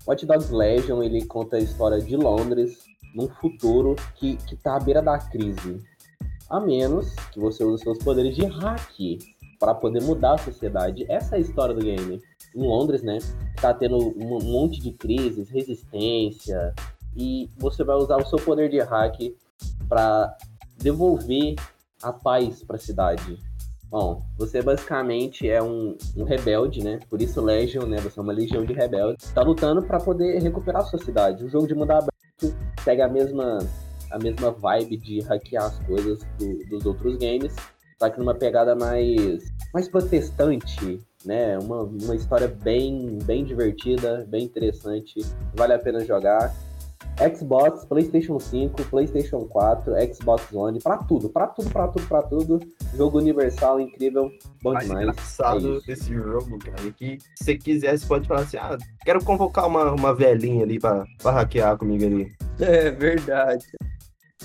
Watch 0.08 0.26
Dogs 0.26 0.52
Legion, 0.52 1.02
ele 1.04 1.26
conta 1.26 1.58
a 1.58 1.60
história 1.60 2.00
de 2.00 2.16
Londres 2.16 2.78
num 3.14 3.28
futuro 3.28 3.96
que, 4.16 4.36
que 4.38 4.56
tá 4.56 4.76
à 4.76 4.80
beira 4.80 5.02
da 5.02 5.18
crise. 5.18 5.80
A 6.50 6.60
menos 6.60 7.14
que 7.32 7.40
você 7.40 7.64
use 7.64 7.84
seus 7.84 7.98
poderes 8.00 8.36
de 8.36 8.46
hack 8.46 9.00
para 9.60 9.74
poder 9.74 10.04
mudar 10.04 10.34
a 10.34 10.38
sociedade. 10.38 11.06
Essa 11.10 11.36
é 11.36 11.38
a 11.38 11.42
história 11.42 11.74
do 11.74 11.82
game. 11.82 12.22
Em 12.56 12.62
Londres, 12.62 13.02
né? 13.02 13.18
Tá 13.60 13.74
tendo 13.74 13.98
um 13.98 14.40
monte 14.44 14.80
de 14.80 14.92
crises, 14.92 15.50
resistência, 15.50 16.74
e 17.16 17.50
você 17.58 17.84
vai 17.84 17.96
usar 17.96 18.18
o 18.18 18.26
seu 18.26 18.38
poder 18.40 18.70
de 18.70 18.80
hack 18.80 19.34
para 19.88 20.38
devolver 20.78 21.56
a 22.06 22.14
paz 22.14 22.64
para 22.64 22.76
a 22.76 22.80
cidade. 22.80 23.38
Bom, 23.90 24.24
você 24.38 24.62
basicamente 24.62 25.50
é 25.50 25.62
um, 25.62 25.96
um 26.18 26.24
rebelde, 26.24 26.84
né? 26.84 27.00
Por 27.10 27.22
isso 27.22 27.42
Legion, 27.42 27.86
né? 27.86 27.98
Você 27.98 28.20
é 28.20 28.24
uma 28.24 28.34
legião 28.34 28.66
de 28.66 28.74
rebeldes. 28.74 29.32
Tá 29.32 29.42
lutando 29.42 29.82
para 29.82 30.00
poder 30.00 30.40
recuperar 30.42 30.86
sua 30.86 31.00
cidade. 31.00 31.44
O 31.44 31.50
jogo 31.50 31.68
de 31.68 31.74
mundo 31.76 31.92
aberto 31.92 32.56
pega 32.84 33.06
a 33.06 33.10
mesma, 33.10 33.60
a 34.12 34.20
mesma 34.20 34.52
vibe 34.52 34.98
de 34.98 35.22
hackear 35.22 35.66
as 35.66 35.80
coisas 35.80 36.20
do- 36.38 36.66
dos 36.70 36.86
outros 36.86 37.16
games, 37.18 37.56
só 37.98 38.10
que 38.10 38.20
numa 38.20 38.36
pegada 38.36 38.76
mais, 38.76 39.44
mais 39.74 39.88
protestante, 39.88 41.00
né? 41.24 41.58
Uma, 41.60 41.84
uma 41.84 42.16
história 42.16 42.48
bem, 42.48 43.18
bem 43.24 43.46
divertida, 43.46 44.26
bem 44.28 44.44
interessante. 44.46 45.22
Vale 45.56 45.74
a 45.74 45.80
pena 45.80 46.04
jogar. 46.04 46.54
Xbox, 47.18 47.86
PlayStation 47.86 48.40
5, 48.40 48.84
PlayStation 48.86 49.46
4, 49.46 49.94
Xbox 50.14 50.52
One, 50.54 50.80
pra 50.82 50.98
tudo, 50.98 51.30
pra 51.30 51.48
tudo, 51.48 51.70
pra 51.70 51.88
tudo, 51.88 52.08
pra 52.08 52.22
tudo. 52.22 52.60
Jogo 52.96 53.18
universal, 53.18 53.80
incrível, 53.80 54.30
bom 54.62 54.74
mais 54.74 54.88
demais. 54.88 55.08
engraçado 55.08 55.78
É 55.78 55.82
desse 55.88 56.14
jogo, 56.14 56.60
cara, 56.60 56.88
é 56.88 56.92
que 56.92 57.18
se 57.20 57.44
você 57.44 57.58
quiser, 57.58 57.98
você 57.98 58.06
pode 58.06 58.28
falar 58.28 58.42
assim, 58.42 58.58
ah, 58.58 58.78
quero 59.04 59.24
convocar 59.24 59.68
uma, 59.68 59.92
uma 59.92 60.14
velhinha 60.14 60.64
ali 60.64 60.80
pra, 60.80 61.06
pra 61.22 61.32
hackear 61.32 61.78
comigo 61.78 62.06
ali. 62.06 62.32
É 62.60 62.92
verdade. 62.92 63.66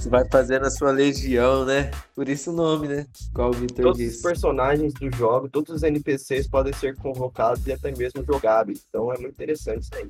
Você 0.00 0.08
vai 0.08 0.24
fazendo 0.30 0.64
a 0.64 0.70
sua 0.70 0.92
legião, 0.92 1.66
né? 1.66 1.90
Por 2.14 2.26
isso 2.26 2.50
o 2.50 2.54
nome, 2.54 2.88
né? 2.88 3.06
Igual 3.28 3.50
o 3.50 3.52
Victor 3.52 3.84
Todos 3.84 4.00
os 4.00 4.06
disse. 4.06 4.22
personagens 4.22 4.94
do 4.94 5.14
jogo, 5.14 5.48
todos 5.48 5.74
os 5.74 5.82
NPCs 5.82 6.48
podem 6.48 6.72
ser 6.72 6.96
convocados 6.96 7.66
e 7.66 7.72
até 7.72 7.94
mesmo 7.94 8.24
jogáveis. 8.24 8.86
Então 8.88 9.12
é 9.12 9.18
muito 9.18 9.32
interessante 9.32 9.82
isso 9.82 9.94
aí. 9.94 10.08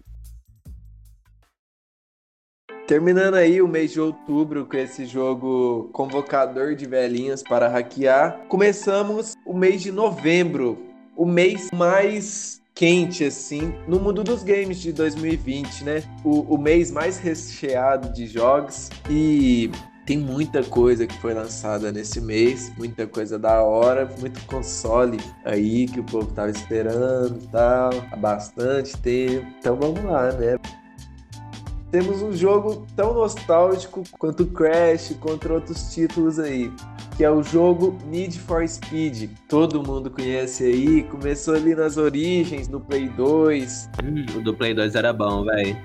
Terminando 2.90 3.34
aí 3.34 3.62
o 3.62 3.68
mês 3.68 3.92
de 3.92 4.00
outubro 4.00 4.66
com 4.66 4.76
esse 4.76 5.06
jogo 5.06 5.88
convocador 5.92 6.74
de 6.74 6.86
velhinhas 6.86 7.40
para 7.40 7.68
hackear, 7.68 8.40
começamos 8.48 9.34
o 9.46 9.56
mês 9.56 9.80
de 9.80 9.92
novembro, 9.92 10.76
o 11.16 11.24
mês 11.24 11.68
mais 11.72 12.60
quente 12.74 13.22
assim 13.22 13.72
no 13.86 14.00
mundo 14.00 14.24
dos 14.24 14.42
games 14.42 14.80
de 14.80 14.92
2020, 14.92 15.84
né? 15.84 16.02
O, 16.24 16.40
o 16.56 16.58
mês 16.58 16.90
mais 16.90 17.16
recheado 17.16 18.12
de 18.12 18.26
jogos 18.26 18.90
e 19.08 19.70
tem 20.04 20.18
muita 20.18 20.64
coisa 20.64 21.06
que 21.06 21.16
foi 21.20 21.32
lançada 21.32 21.92
nesse 21.92 22.20
mês, 22.20 22.72
muita 22.76 23.06
coisa 23.06 23.38
da 23.38 23.62
hora, 23.62 24.12
muito 24.18 24.44
console 24.46 25.18
aí 25.44 25.86
que 25.86 26.00
o 26.00 26.04
povo 26.04 26.32
tava 26.32 26.50
esperando 26.50 27.38
tal, 27.52 27.90
há 28.10 28.16
bastante 28.16 28.96
tempo. 28.96 29.46
Então 29.60 29.76
vamos 29.76 30.02
lá, 30.02 30.32
né? 30.32 30.56
Temos 31.90 32.22
um 32.22 32.32
jogo 32.32 32.86
tão 32.94 33.12
nostálgico 33.14 34.02
quanto 34.18 34.46
Crash, 34.46 35.16
contra 35.20 35.54
outros 35.54 35.92
títulos 35.92 36.38
aí, 36.38 36.70
que 37.16 37.24
é 37.24 37.30
o 37.30 37.42
jogo 37.42 37.96
Need 38.06 38.38
for 38.38 38.66
Speed. 38.66 39.30
Todo 39.48 39.82
mundo 39.82 40.10
conhece 40.10 40.64
aí, 40.64 41.02
começou 41.04 41.54
ali 41.54 41.74
nas 41.74 41.96
origens, 41.96 42.68
no 42.68 42.80
Play 42.80 43.08
2. 43.08 43.90
Hum, 44.04 44.38
o 44.38 44.42
do 44.42 44.54
Play 44.54 44.74
2 44.74 44.94
era 44.94 45.12
bom, 45.12 45.44
velho. 45.44 45.76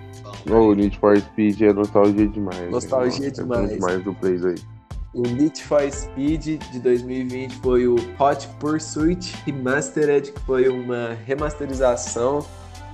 O 0.49 0.73
Need 0.73 0.97
for 0.99 1.17
Speed 1.17 1.61
é 1.61 1.73
nostalgia 1.73 2.27
demais. 2.27 2.69
Nostalgia 2.69 3.25
né? 3.25 3.31
demais. 3.31 3.63
É 3.63 3.67
muito 3.67 3.81
mais 3.81 4.03
do 4.03 4.13
Play 4.13 4.37
2. 4.37 4.65
O 5.13 5.21
Need 5.21 5.63
for 5.63 5.89
Speed 5.89 6.59
de 6.71 6.79
2020 6.79 7.55
foi 7.55 7.87
o 7.87 7.95
Hot 8.19 8.47
Pursuit 8.59 9.33
Remastered, 9.45 10.31
que 10.31 10.39
foi 10.41 10.67
uma 10.67 11.17
remasterização 11.25 12.45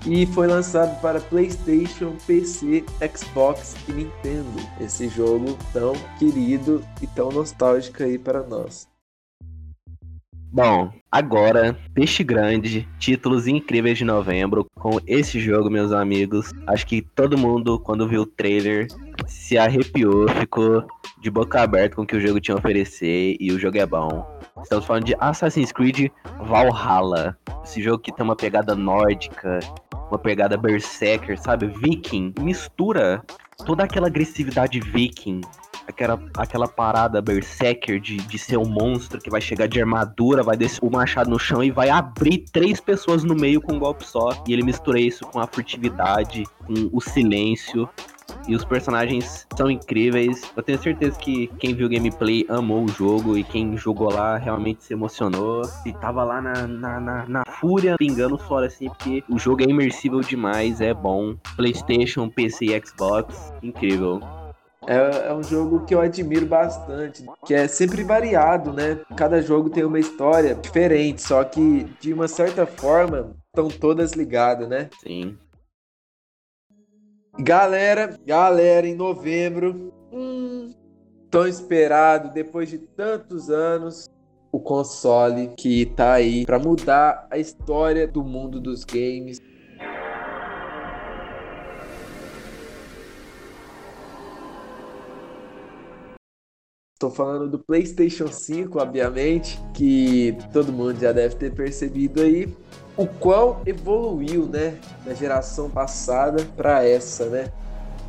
e 0.05 0.25
foi 0.25 0.47
lançado 0.47 0.99
para 1.01 1.19
PlayStation, 1.19 2.15
PC, 2.25 2.83
Xbox 3.15 3.75
e 3.87 3.91
Nintendo. 3.91 4.61
Esse 4.79 5.07
jogo 5.07 5.57
tão 5.71 5.93
querido 6.17 6.83
e 7.01 7.07
tão 7.07 7.29
nostálgico 7.31 8.03
aí 8.03 8.17
para 8.17 8.41
nós. 8.43 8.89
Bom, 10.53 10.91
agora, 11.09 11.77
Peixe 11.93 12.25
Grande, 12.25 12.85
títulos 12.99 13.47
incríveis 13.47 13.97
de 13.97 14.03
novembro. 14.03 14.65
Com 14.75 14.99
esse 15.07 15.39
jogo, 15.39 15.69
meus 15.69 15.93
amigos, 15.93 16.51
acho 16.67 16.85
que 16.85 17.01
todo 17.01 17.37
mundo, 17.37 17.79
quando 17.79 18.05
viu 18.05 18.23
o 18.23 18.25
trailer, 18.25 18.87
se 19.27 19.57
arrepiou, 19.57 20.27
ficou 20.27 20.85
de 21.21 21.29
boca 21.29 21.61
aberta 21.61 21.95
com 21.95 22.01
o 22.01 22.05
que 22.05 22.17
o 22.17 22.19
jogo 22.19 22.41
tinha 22.41 22.55
a 22.55 22.59
oferecer 22.59 23.37
e 23.39 23.53
o 23.53 23.59
jogo 23.59 23.77
é 23.77 23.85
bom. 23.85 24.27
Estamos 24.61 24.85
falando 24.85 25.05
de 25.05 25.15
Assassin's 25.19 25.71
Creed 25.71 26.11
Valhalla. 26.39 27.37
Esse 27.63 27.81
jogo 27.81 27.99
que 27.99 28.11
tem 28.11 28.25
uma 28.25 28.35
pegada 28.35 28.75
nórdica, 28.75 29.59
uma 30.11 30.19
pegada 30.19 30.57
berserker, 30.57 31.39
sabe? 31.41 31.67
Viking. 31.67 32.33
Mistura 32.39 33.23
toda 33.65 33.83
aquela 33.83 34.07
agressividade 34.07 34.79
viking 34.79 35.41
aquela, 35.87 36.19
aquela 36.35 36.67
parada 36.67 37.21
berserker 37.21 37.99
de, 37.99 38.17
de 38.17 38.37
ser 38.39 38.57
um 38.57 38.65
monstro 38.65 39.19
que 39.19 39.29
vai 39.29 39.39
chegar 39.39 39.67
de 39.67 39.79
armadura, 39.79 40.41
vai 40.41 40.57
descer 40.57 40.83
o 40.83 40.89
machado 40.89 41.29
no 41.29 41.39
chão 41.39 41.63
e 41.63 41.69
vai 41.69 41.89
abrir 41.89 42.45
três 42.51 42.79
pessoas 42.79 43.23
no 43.23 43.35
meio 43.35 43.61
com 43.61 43.73
um 43.73 43.79
golpe 43.79 44.05
só. 44.05 44.29
E 44.47 44.53
ele 44.53 44.63
mistura 44.63 44.99
isso 44.99 45.25
com 45.25 45.39
a 45.39 45.47
furtividade, 45.47 46.43
com 46.65 46.89
o 46.91 46.99
silêncio. 46.99 47.87
E 48.47 48.55
os 48.55 48.65
personagens 48.65 49.47
são 49.55 49.69
incríveis. 49.69 50.41
Eu 50.55 50.63
tenho 50.63 50.81
certeza 50.81 51.17
que 51.17 51.47
quem 51.59 51.73
viu 51.73 51.87
o 51.87 51.89
gameplay 51.89 52.45
amou 52.49 52.83
o 52.83 52.87
jogo 52.87 53.37
e 53.37 53.43
quem 53.43 53.77
jogou 53.77 54.11
lá 54.11 54.37
realmente 54.37 54.83
se 54.83 54.93
emocionou. 54.93 55.61
E 55.85 55.93
tava 55.93 56.23
lá 56.23 56.41
na, 56.41 56.67
na, 56.67 56.99
na, 56.99 57.25
na 57.27 57.43
fúria, 57.59 57.95
pingando 57.97 58.37
fora 58.37 58.67
assim, 58.67 58.87
porque 58.87 59.23
o 59.29 59.37
jogo 59.37 59.63
é 59.63 59.65
imersível 59.65 60.21
demais, 60.21 60.81
é 60.81 60.93
bom. 60.93 61.35
PlayStation, 61.55 62.29
PC 62.29 62.65
e 62.65 62.81
Xbox, 62.85 63.53
incrível. 63.61 64.21
É, 64.87 65.27
é 65.29 65.33
um 65.33 65.43
jogo 65.43 65.85
que 65.85 65.93
eu 65.93 66.01
admiro 66.01 66.45
bastante, 66.45 67.23
que 67.45 67.53
é 67.53 67.67
sempre 67.67 68.03
variado, 68.03 68.73
né? 68.73 68.99
Cada 69.15 69.41
jogo 69.41 69.69
tem 69.69 69.83
uma 69.83 69.99
história 69.99 70.55
diferente, 70.55 71.21
só 71.21 71.43
que 71.43 71.85
de 71.99 72.11
uma 72.11 72.27
certa 72.27 72.65
forma 72.65 73.35
estão 73.47 73.67
todas 73.67 74.13
ligadas, 74.13 74.67
né? 74.67 74.89
Sim. 75.03 75.37
Galera, 77.43 78.19
galera, 78.23 78.87
em 78.87 78.93
novembro, 78.93 79.91
hum, 80.13 80.71
tão 81.31 81.47
esperado, 81.47 82.31
depois 82.31 82.69
de 82.69 82.77
tantos 82.77 83.49
anos, 83.49 84.07
o 84.51 84.59
console 84.59 85.47
que 85.57 85.87
tá 85.87 86.13
aí 86.13 86.45
para 86.45 86.59
mudar 86.59 87.27
a 87.31 87.39
história 87.39 88.07
do 88.07 88.23
mundo 88.23 88.59
dos 88.59 88.83
games. 88.83 89.39
Estou 96.93 97.09
falando 97.09 97.49
do 97.49 97.57
PlayStation 97.57 98.27
5, 98.27 98.79
obviamente, 98.79 99.59
que 99.73 100.37
todo 100.53 100.71
mundo 100.71 100.99
já 100.99 101.11
deve 101.11 101.33
ter 101.37 101.55
percebido 101.55 102.21
aí 102.21 102.55
o 103.01 103.07
qual 103.07 103.61
evoluiu, 103.65 104.45
né, 104.45 104.75
da 105.05 105.13
geração 105.13 105.69
passada 105.69 106.45
para 106.55 106.85
essa, 106.85 107.25
né? 107.25 107.51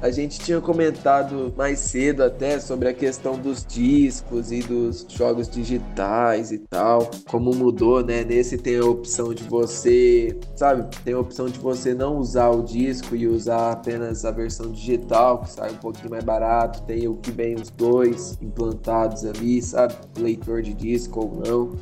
A 0.02 0.10
gente 0.10 0.40
tinha 0.40 0.60
comentado 0.60 1.54
mais 1.56 1.78
cedo 1.78 2.24
até 2.24 2.58
sobre 2.58 2.88
a 2.88 2.92
questão 2.92 3.38
dos 3.38 3.64
discos 3.64 4.50
e 4.50 4.60
dos 4.60 5.06
jogos 5.08 5.48
digitais 5.48 6.50
e 6.50 6.58
tal, 6.58 7.08
como 7.30 7.54
mudou, 7.54 8.04
né? 8.04 8.24
Nesse 8.24 8.58
tem 8.58 8.78
a 8.80 8.84
opção 8.84 9.32
de 9.32 9.44
você, 9.44 10.36
sabe? 10.56 10.88
Tem 11.04 11.14
a 11.14 11.20
opção 11.20 11.46
de 11.46 11.56
você 11.60 11.94
não 11.94 12.18
usar 12.18 12.50
o 12.50 12.64
disco 12.64 13.14
e 13.14 13.28
usar 13.28 13.70
apenas 13.70 14.24
a 14.24 14.32
versão 14.32 14.72
digital, 14.72 15.38
que 15.42 15.52
sai 15.52 15.70
um 15.70 15.76
pouquinho 15.76 16.10
mais 16.10 16.24
barato. 16.24 16.82
Tem 16.82 17.06
o 17.06 17.14
que 17.14 17.30
vem 17.30 17.54
os 17.54 17.70
dois 17.70 18.36
implantados 18.42 19.24
ali, 19.24 19.62
sabe? 19.62 19.94
Leitor 20.18 20.62
de 20.62 20.74
disco 20.74 21.20
ou 21.20 21.42
não. 21.46 21.76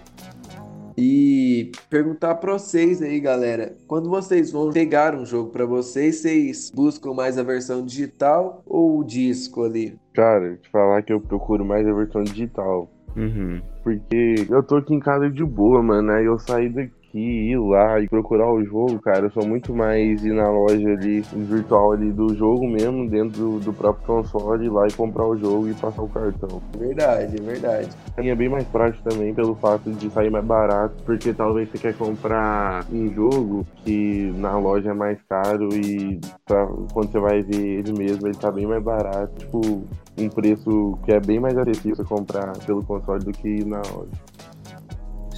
E 1.02 1.72
perguntar 1.88 2.34
para 2.34 2.52
vocês 2.52 3.00
aí, 3.00 3.18
galera, 3.18 3.74
quando 3.88 4.10
vocês 4.10 4.52
vão 4.52 4.70
pegar 4.70 5.14
um 5.14 5.24
jogo 5.24 5.48
para 5.48 5.64
vocês, 5.64 6.16
vocês 6.16 6.70
buscam 6.74 7.14
mais 7.14 7.38
a 7.38 7.42
versão 7.42 7.82
digital 7.82 8.62
ou 8.66 8.98
o 8.98 9.04
disco 9.04 9.64
ali? 9.64 9.98
Cara, 10.12 10.56
te 10.56 10.68
falar 10.68 11.00
que 11.00 11.10
eu 11.10 11.18
procuro 11.18 11.64
mais 11.64 11.86
a 11.86 11.92
versão 11.94 12.22
digital. 12.22 12.90
Uhum. 13.16 13.62
Porque 13.82 14.46
eu 14.50 14.62
tô 14.62 14.76
aqui 14.76 14.94
em 14.94 15.00
casa 15.00 15.30
de 15.30 15.42
boa, 15.42 15.82
mano. 15.82 16.12
Aí 16.12 16.26
eu 16.26 16.38
saí 16.38 16.68
daqui, 16.68 16.92
ir 17.18 17.59
lá 17.59 18.01
e 18.01 18.09
procurar 18.09 18.53
o 18.53 18.64
jogo, 18.64 18.99
cara. 19.01 19.27
Eu 19.27 19.31
sou 19.31 19.46
muito 19.46 19.75
mais 19.75 20.25
ir 20.25 20.33
na 20.33 20.49
loja 20.51 20.88
ali, 20.88 21.20
virtual 21.20 21.92
ali 21.92 22.12
do 22.12 22.35
jogo 22.35 22.68
mesmo, 22.68 23.09
dentro 23.09 23.38
do, 23.38 23.61
do 23.61 23.73
próprio 23.73 24.07
console, 24.07 24.66
ir 24.66 24.70
lá 24.70 24.87
e 24.87 24.92
comprar 24.92 25.27
o 25.27 25.37
jogo 25.37 25.68
e 25.68 25.75
passar 25.75 26.03
o 26.03 26.09
cartão. 26.09 26.62
Verdade, 26.79 27.37
verdade. 27.42 27.88
E 28.23 28.29
é 28.29 28.35
bem 28.35 28.49
mais 28.49 28.64
prático 28.68 29.09
também 29.09 29.35
pelo 29.35 29.55
fato 29.55 29.90
de 29.90 30.11
sair 30.11 30.31
mais 30.31 30.44
barato, 30.44 30.94
porque 31.05 31.33
talvez 31.33 31.68
você 31.70 31.79
quer 31.79 31.96
comprar 31.96 32.85
um 32.92 33.12
jogo 33.12 33.66
que 33.85 34.33
na 34.37 34.59
loja 34.59 34.90
é 34.90 34.94
mais 34.94 35.18
caro 35.29 35.68
e 35.75 36.20
pra, 36.46 36.66
quando 36.92 37.11
você 37.11 37.18
vai 37.18 37.42
ver 37.42 37.79
ele 37.79 37.92
mesmo, 37.92 38.27
ele 38.27 38.37
tá 38.37 38.51
bem 38.51 38.66
mais 38.66 38.83
barato. 38.83 39.33
Tipo, 39.38 39.85
um 40.18 40.29
preço 40.29 40.99
que 41.05 41.12
é 41.12 41.20
bem 41.20 41.40
mais 41.40 41.57
acessível 41.57 41.96
você 41.96 42.05
comprar 42.05 42.53
pelo 42.59 42.85
console 42.85 43.25
do 43.25 43.33
que 43.33 43.64
na 43.64 43.79
loja. 43.79 44.11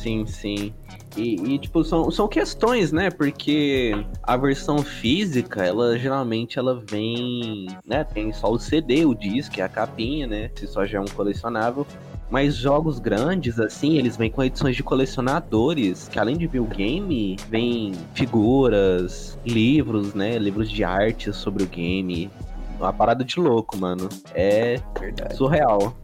Sim, 0.02 0.26
sim. 0.26 0.74
E, 1.16 1.34
e, 1.34 1.58
tipo, 1.58 1.84
são, 1.84 2.10
são 2.10 2.26
questões, 2.26 2.90
né? 2.90 3.10
Porque 3.10 3.92
a 4.22 4.36
versão 4.36 4.78
física, 4.78 5.64
ela 5.64 5.96
geralmente 5.96 6.58
ela 6.58 6.82
vem, 6.90 7.66
né? 7.86 8.02
Tem 8.02 8.32
só 8.32 8.50
o 8.50 8.58
CD, 8.58 9.04
o 9.04 9.14
disco, 9.14 9.60
é 9.60 9.62
a 9.62 9.68
capinha, 9.68 10.26
né? 10.26 10.50
Se 10.56 10.66
só 10.66 10.84
já 10.84 10.98
é 10.98 11.00
um 11.00 11.06
colecionável. 11.06 11.86
Mas 12.30 12.56
jogos 12.56 12.98
grandes, 12.98 13.60
assim, 13.60 13.98
eles 13.98 14.16
vêm 14.16 14.30
com 14.30 14.42
edições 14.42 14.74
de 14.74 14.82
colecionadores, 14.82 16.08
que 16.08 16.18
além 16.18 16.36
de 16.36 16.46
vir 16.46 16.60
o 16.60 16.64
game, 16.64 17.36
vem 17.48 17.92
figuras, 18.14 19.38
livros, 19.44 20.14
né? 20.14 20.38
Livros 20.38 20.70
de 20.70 20.82
arte 20.82 21.32
sobre 21.32 21.62
o 21.62 21.66
game. 21.66 22.30
Uma 22.80 22.92
parada 22.92 23.22
de 23.22 23.38
louco, 23.38 23.76
mano. 23.76 24.08
É 24.34 24.80
Verdade. 24.98 25.36
surreal. 25.36 25.94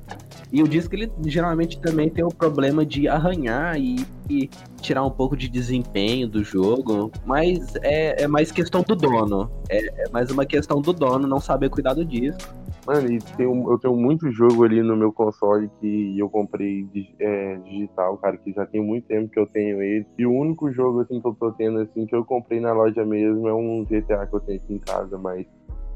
E 0.51 0.63
o 0.63 0.69
disco, 0.69 0.95
ele 0.95 1.11
geralmente 1.27 1.79
também 1.81 2.09
tem 2.09 2.25
o 2.25 2.29
problema 2.29 2.85
de 2.85 3.07
arranhar 3.07 3.79
e, 3.79 3.97
e 4.31 4.49
tirar 4.81 5.05
um 5.05 5.11
pouco 5.11 5.37
de 5.37 5.49
desempenho 5.49 6.27
do 6.27 6.43
jogo, 6.43 7.11
mas 7.27 7.75
é, 7.83 8.23
é 8.23 8.27
mais 8.27 8.51
questão 8.51 8.83
do 8.83 8.97
dono. 8.97 9.51
É, 9.69 10.05
é 10.05 10.09
mais 10.11 10.31
uma 10.31 10.47
questão 10.47 10.81
do 10.81 10.93
dono 10.93 11.29
não 11.29 11.41
saber 11.41 11.69
cuidar 11.69 11.95
do 11.95 12.05
disco. 12.05 12.41
Mano, 12.87 13.13
e 13.13 13.19
eu 13.39 13.79
tenho 13.79 13.95
muito 13.95 14.31
jogo 14.31 14.65
ali 14.65 14.83
no 14.83 14.97
meu 14.97 15.13
console 15.13 15.71
que 15.79 16.19
eu 16.19 16.31
comprei 16.31 16.89
é, 17.21 17.57
digital, 17.57 18.17
cara, 18.17 18.39
que 18.39 18.51
já 18.51 18.65
tem 18.65 18.83
muito 18.83 19.07
tempo 19.07 19.29
que 19.29 19.39
eu 19.39 19.47
tenho 19.47 19.83
ele. 19.83 20.07
E 20.17 20.25
o 20.25 20.33
único 20.33 20.73
jogo 20.73 21.01
assim 21.01 21.21
que 21.21 21.29
eu 21.29 21.35
tô 21.35 21.53
tendo 21.53 21.81
assim 21.81 22.07
que 22.07 22.17
eu 22.17 22.25
comprei 22.25 22.61
na 22.61 22.73
loja 22.73 23.05
mesmo 23.05 23.47
é 23.47 23.53
um 23.53 23.85
GTA 23.85 24.27
que 24.27 24.35
eu 24.35 24.41
tenho 24.41 24.59
aqui 24.59 24.73
em 24.73 24.79
casa, 24.79 25.19
mas 25.19 25.47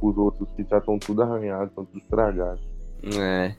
os 0.03 0.19
outros 0.19 0.51
que 0.53 0.67
já 0.69 0.77
estão 0.77 0.99
tudo 0.99 1.23
arranhados, 1.23 1.71
estão 1.71 1.87
tudo 1.87 1.99
estragados. 1.99 2.63
É. 3.19 3.55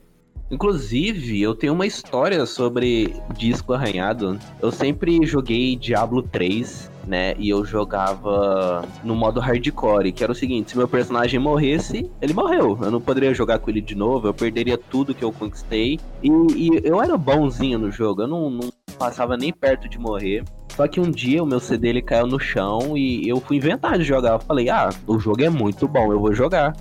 Inclusive, 0.50 1.40
eu 1.40 1.54
tenho 1.54 1.72
uma 1.72 1.86
história 1.86 2.44
sobre 2.44 3.14
disco 3.36 3.72
arranhado. 3.72 4.38
Eu 4.60 4.70
sempre 4.70 5.24
joguei 5.24 5.74
Diablo 5.74 6.22
3, 6.22 6.90
né? 7.06 7.34
E 7.38 7.48
eu 7.48 7.64
jogava 7.64 8.84
no 9.02 9.14
modo 9.14 9.40
hardcore, 9.40 10.12
que 10.12 10.22
era 10.22 10.32
o 10.32 10.34
seguinte: 10.34 10.72
se 10.72 10.76
meu 10.76 10.86
personagem 10.86 11.40
morresse, 11.40 12.10
ele 12.20 12.34
morreu. 12.34 12.78
Eu 12.82 12.90
não 12.90 13.00
poderia 13.00 13.32
jogar 13.32 13.58
com 13.58 13.70
ele 13.70 13.80
de 13.80 13.94
novo, 13.94 14.28
eu 14.28 14.34
perderia 14.34 14.76
tudo 14.76 15.14
que 15.14 15.24
eu 15.24 15.32
conquistei. 15.32 15.98
E, 16.22 16.28
e 16.28 16.80
eu 16.84 17.02
era 17.02 17.16
bonzinho 17.16 17.78
no 17.78 17.90
jogo, 17.90 18.22
eu 18.22 18.28
não, 18.28 18.50
não 18.50 18.70
passava 18.98 19.36
nem 19.36 19.52
perto 19.52 19.88
de 19.88 19.98
morrer. 19.98 20.44
Só 20.76 20.88
que 20.88 21.00
um 21.00 21.10
dia 21.10 21.42
o 21.42 21.46
meu 21.46 21.60
CD 21.60 21.88
ele 21.88 22.02
caiu 22.02 22.26
no 22.26 22.38
chão 22.38 22.96
e 22.96 23.28
eu 23.28 23.40
fui 23.40 23.58
inventar 23.58 23.96
de 23.96 24.04
jogar. 24.04 24.32
Eu 24.32 24.40
falei, 24.40 24.68
ah, 24.68 24.90
o 25.06 25.18
jogo 25.18 25.42
é 25.42 25.48
muito 25.48 25.86
bom, 25.86 26.12
eu 26.12 26.18
vou 26.18 26.34
jogar. 26.34 26.74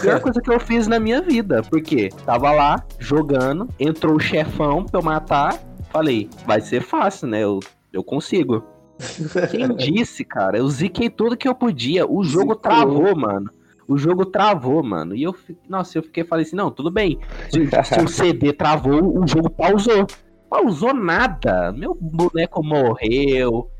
Pior 0.00 0.20
coisa 0.20 0.40
que 0.40 0.50
eu 0.50 0.60
fiz 0.60 0.86
na 0.86 0.98
minha 0.98 1.20
vida. 1.20 1.62
Porque 1.62 2.10
tava 2.24 2.52
lá, 2.52 2.84
jogando, 2.98 3.68
entrou 3.78 4.16
o 4.16 4.20
chefão 4.20 4.84
pra 4.84 5.00
eu 5.00 5.04
matar. 5.04 5.58
Falei, 5.90 6.28
vai 6.46 6.60
ser 6.60 6.82
fácil, 6.82 7.28
né? 7.28 7.40
Eu, 7.40 7.60
eu 7.92 8.02
consigo. 8.02 8.64
Quem 9.50 9.74
disse, 9.76 10.24
cara? 10.24 10.58
Eu 10.58 10.68
ziquei 10.68 11.10
tudo 11.10 11.36
que 11.36 11.48
eu 11.48 11.54
podia. 11.54 12.06
O 12.06 12.22
jogo 12.24 12.54
Zicou. 12.54 12.56
travou, 12.56 13.16
mano. 13.16 13.50
O 13.86 13.96
jogo 13.96 14.24
travou, 14.24 14.82
mano. 14.82 15.14
E 15.14 15.22
eu, 15.22 15.34
nossa, 15.68 15.98
eu 15.98 16.02
fiquei, 16.02 16.24
falei 16.24 16.44
assim, 16.44 16.56
não, 16.56 16.70
tudo 16.70 16.90
bem. 16.90 17.18
Se, 17.50 17.66
se 17.84 18.00
o 18.00 18.08
CD 18.08 18.52
travou, 18.52 19.18
o 19.18 19.26
jogo 19.26 19.50
pausou. 19.50 20.06
Pausou 20.48 20.94
nada. 20.94 21.72
Meu 21.72 21.94
boneco 21.94 22.62
morreu. 22.62 23.70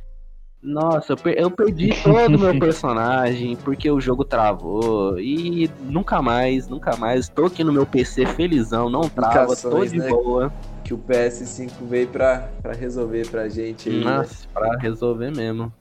Nossa, 0.62 1.14
eu, 1.14 1.16
per 1.16 1.36
eu 1.36 1.50
perdi 1.50 1.90
todo 2.04 2.36
o 2.36 2.38
meu 2.38 2.56
personagem 2.56 3.56
porque 3.56 3.90
o 3.90 4.00
jogo 4.00 4.24
travou. 4.24 5.18
E 5.18 5.68
nunca 5.80 6.22
mais, 6.22 6.68
nunca 6.68 6.96
mais. 6.96 7.28
Tô 7.28 7.46
aqui 7.46 7.64
no 7.64 7.72
meu 7.72 7.84
PC 7.84 8.24
felizão, 8.26 8.88
não 8.88 9.08
trava, 9.08 9.56
tô 9.56 9.84
de 9.84 9.98
né? 9.98 10.08
boa. 10.08 10.52
Que 10.84 10.94
o 10.94 10.98
PS5 10.98 11.72
veio 11.88 12.06
pra, 12.08 12.48
pra 12.62 12.72
resolver 12.74 13.28
pra 13.28 13.48
gente 13.48 13.88
aí. 13.88 14.04
Né? 14.04 14.18
Nossa, 14.18 14.46
né? 14.46 14.50
pra 14.54 14.78
resolver 14.78 15.32
mesmo. 15.32 15.72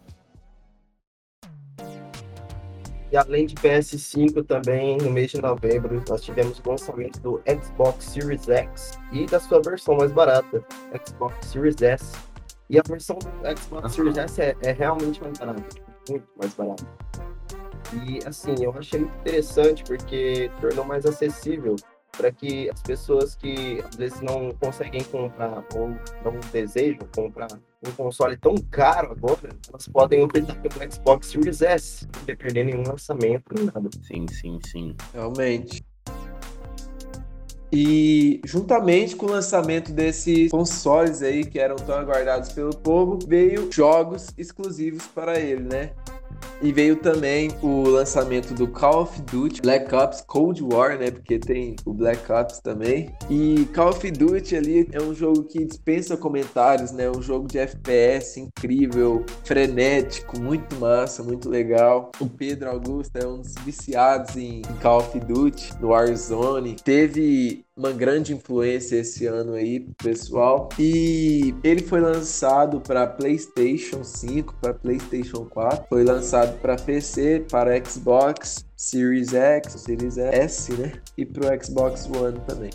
E 3.11 3.17
além 3.17 3.45
de 3.45 3.55
PS5 3.55 4.45
também, 4.45 4.97
no 4.97 5.11
mês 5.11 5.31
de 5.31 5.41
novembro, 5.41 6.01
nós 6.07 6.21
tivemos 6.21 6.59
o 6.59 6.69
lançamento 6.69 7.19
do 7.19 7.41
Xbox 7.45 8.05
Series 8.05 8.47
X 8.47 8.97
e 9.11 9.25
da 9.25 9.37
sua 9.37 9.61
versão 9.61 9.97
mais 9.97 10.13
barata, 10.13 10.63
Xbox 11.05 11.45
Series 11.47 11.81
S 11.81 12.30
e 12.71 12.79
a 12.79 12.81
versão 12.87 13.19
do 13.19 13.59
Xbox 13.59 13.93
Series 13.93 14.17
S 14.17 14.41
é, 14.41 14.55
é 14.63 14.71
realmente 14.71 15.21
mais 15.21 15.37
barata, 15.37 15.63
muito 16.09 16.27
mais 16.37 16.53
barata. 16.53 16.87
E 18.05 18.19
assim, 18.25 18.55
eu 18.63 18.73
achei 18.77 19.01
muito 19.01 19.13
interessante 19.19 19.83
porque 19.83 20.49
tornou 20.61 20.85
mais 20.85 21.05
acessível 21.05 21.75
para 22.17 22.31
que 22.31 22.69
as 22.69 22.81
pessoas 22.81 23.35
que 23.35 23.81
às 23.81 23.95
vezes 23.97 24.21
não 24.21 24.51
conseguem 24.51 25.03
comprar 25.03 25.65
ou 25.75 25.89
não 26.23 26.39
desejam 26.53 27.05
comprar 27.13 27.49
um 27.85 27.91
console 27.91 28.37
tão 28.37 28.55
caro 28.69 29.11
agora, 29.11 29.49
elas 29.67 29.87
podem 29.89 30.23
optar 30.23 30.55
pelo 30.61 30.91
Xbox 30.91 31.27
Series 31.27 31.61
S, 31.61 32.07
não 32.27 32.35
perder 32.37 32.65
nenhum 32.65 32.83
lançamento 32.87 33.53
nem 33.53 33.65
nada. 33.65 33.89
Sim, 34.01 34.25
sim, 34.29 34.59
sim. 34.65 34.95
Realmente. 35.13 35.83
E 37.71 38.41
juntamente 38.45 39.15
com 39.15 39.27
o 39.27 39.29
lançamento 39.29 39.93
desses 39.93 40.51
consoles 40.51 41.21
aí 41.21 41.45
que 41.45 41.57
eram 41.57 41.77
tão 41.77 41.95
aguardados 41.95 42.51
pelo 42.51 42.75
povo, 42.75 43.17
veio 43.25 43.71
jogos 43.71 44.27
exclusivos 44.37 45.07
para 45.07 45.39
ele, 45.39 45.63
né? 45.63 45.91
E 46.61 46.71
veio 46.71 46.95
também 46.95 47.49
o 47.61 47.83
lançamento 47.89 48.53
do 48.53 48.67
Call 48.67 49.03
of 49.03 49.21
Duty 49.23 49.61
Black 49.61 49.93
Ops 49.93 50.21
Cold 50.21 50.63
War, 50.63 50.97
né? 50.97 51.09
Porque 51.09 51.39
tem 51.39 51.75
o 51.85 51.93
Black 51.93 52.31
Ops 52.31 52.59
também. 52.59 53.11
E 53.29 53.65
Call 53.73 53.89
of 53.89 54.11
Duty 54.11 54.55
ali 54.55 54.87
é 54.91 55.01
um 55.01 55.13
jogo 55.13 55.43
que 55.43 55.65
dispensa 55.65 56.15
comentários, 56.15 56.91
né? 56.91 57.09
Um 57.09 57.21
jogo 57.21 57.47
de 57.47 57.57
FPS 57.57 58.39
incrível, 58.39 59.25
frenético, 59.43 60.39
muito 60.39 60.75
massa, 60.75 61.23
muito 61.23 61.49
legal. 61.49 62.11
O 62.19 62.27
Pedro 62.27 62.69
Augusto 62.69 63.15
é 63.15 63.25
um 63.25 63.41
dos 63.41 63.55
viciados 63.65 64.35
em 64.37 64.61
Call 64.81 64.99
of 64.99 65.19
Duty, 65.19 65.73
no 65.79 65.89
Warzone. 65.89 66.75
Teve 66.75 67.65
uma 67.81 67.91
grande 67.91 68.31
influência 68.31 68.97
esse 68.97 69.25
ano 69.25 69.53
aí 69.53 69.79
pessoal. 70.01 70.69
E 70.77 71.53
ele 71.63 71.81
foi 71.81 71.99
lançado 71.99 72.79
para 72.79 73.07
PlayStation 73.07 74.03
5, 74.03 74.55
para 74.61 74.73
PlayStation 74.73 75.45
4, 75.45 75.85
foi 75.89 76.03
lançado 76.03 76.59
para 76.59 76.75
PC, 76.75 77.45
para 77.49 77.83
Xbox 77.83 78.63
Series 78.77 79.33
X, 79.33 79.73
Series 79.73 80.17
S, 80.17 80.71
né? 80.73 80.91
E 81.17 81.25
pro 81.25 81.43
Xbox 81.63 82.07
One 82.07 82.39
também. 82.47 82.69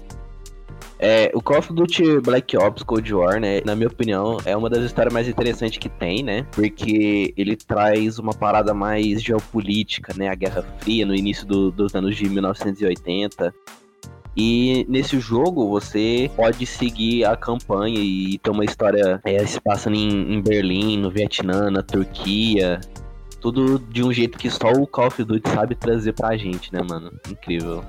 É, 0.99 1.31
o 1.35 1.43
Call 1.43 1.59
of 1.59 1.73
Duty 1.73 2.21
Black 2.21 2.57
Ops 2.57 2.83
Cold 2.83 3.13
War, 3.15 3.39
né, 3.39 3.61
na 3.67 3.77
minha 3.77 3.89
opinião, 3.89 4.39
é 4.47 4.57
uma 4.57 4.71
das 4.71 4.83
histórias 4.83 5.13
mais 5.13 5.29
interessantes 5.29 5.77
que 5.77 5.91
tem, 5.91 6.23
né? 6.23 6.47
Porque 6.53 7.35
ele 7.37 7.55
traz 7.55 8.19
uma 8.19 8.33
parada 8.33 8.73
mais 8.73 9.23
geopolítica, 9.23 10.15
né? 10.17 10.29
A 10.29 10.35
Guerra 10.35 10.63
Fria 10.81 11.05
no 11.05 11.15
início 11.15 11.47
do, 11.47 11.71
dos 11.71 11.95
anos 11.95 12.17
de 12.17 12.29
1980. 12.29 13.55
E 14.37 14.85
nesse 14.87 15.19
jogo 15.19 15.69
você 15.69 16.31
pode 16.37 16.67
seguir 16.67 17.25
a 17.25 17.35
campanha 17.37 17.99
e 17.99 18.39
ter 18.39 18.51
uma 18.51 18.65
história 18.65 19.19
é, 19.25 19.47
se 19.47 19.59
passando 19.61 19.97
em, 19.97 20.35
em 20.35 20.43
Berlim, 20.43 20.99
no 20.99 21.11
Vietnã, 21.11 21.71
na 21.71 21.83
Turquia. 21.83 22.79
Tudo 23.41 23.79
de 23.79 24.03
um 24.03 24.13
jeito 24.13 24.37
que 24.37 24.51
só 24.51 24.71
o 24.73 24.87
Call 24.87 25.07
of 25.07 25.25
Duty 25.25 25.49
sabe 25.49 25.75
trazer 25.75 26.13
pra 26.13 26.37
gente, 26.37 26.71
né, 26.73 26.81
mano? 26.87 27.11
Incrível. 27.31 27.83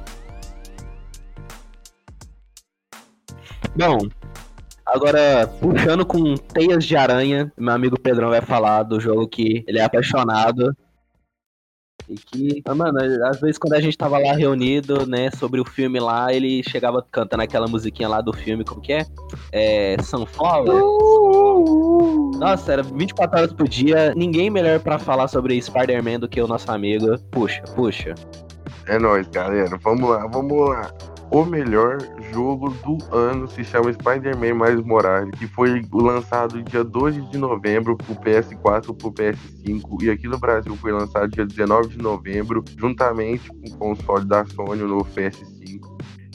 Bom, 3.75 3.97
Agora, 4.88 5.45
puxando 5.60 6.05
com 6.05 6.36
teias 6.36 6.86
de 6.86 6.95
aranha, 6.95 7.51
meu 7.57 7.73
amigo 7.73 7.99
Pedrão 7.99 8.29
vai 8.29 8.41
falar 8.41 8.83
do 8.83 9.01
jogo 9.01 9.27
que 9.27 9.65
ele 9.67 9.79
é 9.79 9.83
apaixonado. 9.83 10.73
E 12.10 12.15
que, 12.15 12.62
ah, 12.65 12.74
mano, 12.74 12.98
às 13.26 13.39
vezes 13.39 13.58
quando 13.58 13.74
a 13.74 13.82
gente 13.82 13.98
tava 13.98 14.17
lá 14.17 14.34
reunido, 14.34 15.06
né, 15.06 15.30
sobre 15.32 15.60
o 15.60 15.65
filme 15.65 16.00
lá, 16.00 16.34
ele 16.34 16.63
chegava 16.63 17.06
cantando 17.12 17.43
aquela 17.43 17.67
musiquinha 17.67 18.08
lá 18.08 18.22
do 18.22 18.32
filme, 18.32 18.63
como 18.63 18.82
que 18.82 18.93
é? 18.93 19.06
É. 19.52 19.98
Sunflower? 20.02 20.82
Nossa, 22.39 22.74
era 22.74 22.84
24 22.84 23.38
horas 23.39 23.54
por 23.54 23.67
dia. 23.67 24.13
Ninguém 24.15 24.50
melhor 24.50 24.80
para 24.80 24.98
falar 24.98 25.28
sobre 25.28 25.62
Spider-Man 25.62 26.20
do 26.20 26.30
que 26.30 26.41
o 26.41 26.48
nosso 26.48 26.72
amigo. 26.72 27.17
Puxa, 27.32 27.62
puxa. 27.76 28.15
É 28.88 28.98
nóis, 28.98 29.28
galera. 29.28 29.78
Vamos 29.84 30.10
lá, 30.10 30.28
vamos 30.28 30.70
lá 30.70 30.91
o 31.30 31.44
melhor 31.46 31.98
jogo 32.32 32.70
do 32.70 32.98
ano 33.13 33.48
se 33.50 33.63
chama 33.63 33.92
Spider-Man 33.92 34.54
Mais 34.54 34.80
Morales, 34.82 35.38
que 35.38 35.48
foi 35.48 35.82
lançado 35.92 36.63
dia 36.63 36.84
12 36.84 37.22
de 37.30 37.38
novembro 37.38 37.98
pro 37.98 38.16
PS4 38.16 38.96
pro 38.96 39.12
PS5 39.12 40.04
e 40.04 40.10
aqui 40.10 40.28
no 40.28 40.40
Brasil 40.40 40.76
foi 40.78 40.92
lançado 40.92 41.28
dia 41.30 41.46
19 41.46 41.90
de 41.90 41.98
novembro, 41.98 42.63
juntamente 42.78 43.50
com 43.50 43.68
o 43.68 43.78
console 43.78 44.26
da 44.26 44.46
Sony, 44.46 44.84
no 44.84 45.04
PS5. 45.04 45.58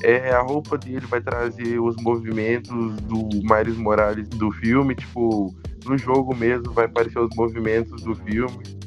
É, 0.03 0.33
a 0.33 0.43
roupa 0.43 0.77
dele 0.77 1.07
vai 1.07 1.21
trazer 1.21 1.81
os 1.81 1.97
movimentos 2.03 2.97
do 3.03 3.29
Miles 3.43 3.77
Morales 3.77 4.29
do 4.29 4.51
filme, 4.51 4.95
tipo, 4.95 5.55
no 5.87 5.97
jogo 5.97 6.35
mesmo 6.35 6.73
vai 6.73 6.87
aparecer 6.87 7.21
os 7.21 7.35
movimentos 7.37 8.03
do 8.03 8.15
filme 8.15 8.82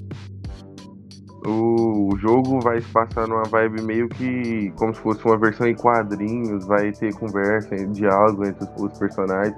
o 1.46 2.18
jogo 2.18 2.60
vai 2.60 2.82
passar 2.82 3.28
numa 3.28 3.44
vibe 3.44 3.82
meio 3.82 4.10
que 4.10 4.72
como 4.76 4.94
se 4.94 5.02
fosse 5.02 5.24
uma 5.26 5.38
versão 5.38 5.68
em 5.68 5.76
quadrinhos, 5.76 6.66
vai 6.66 6.92
ter 6.92 7.14
conversa, 7.14 7.76
diálogo 7.88 8.46
entre 8.46 8.68
os 8.78 8.98
personagens. 8.98 9.56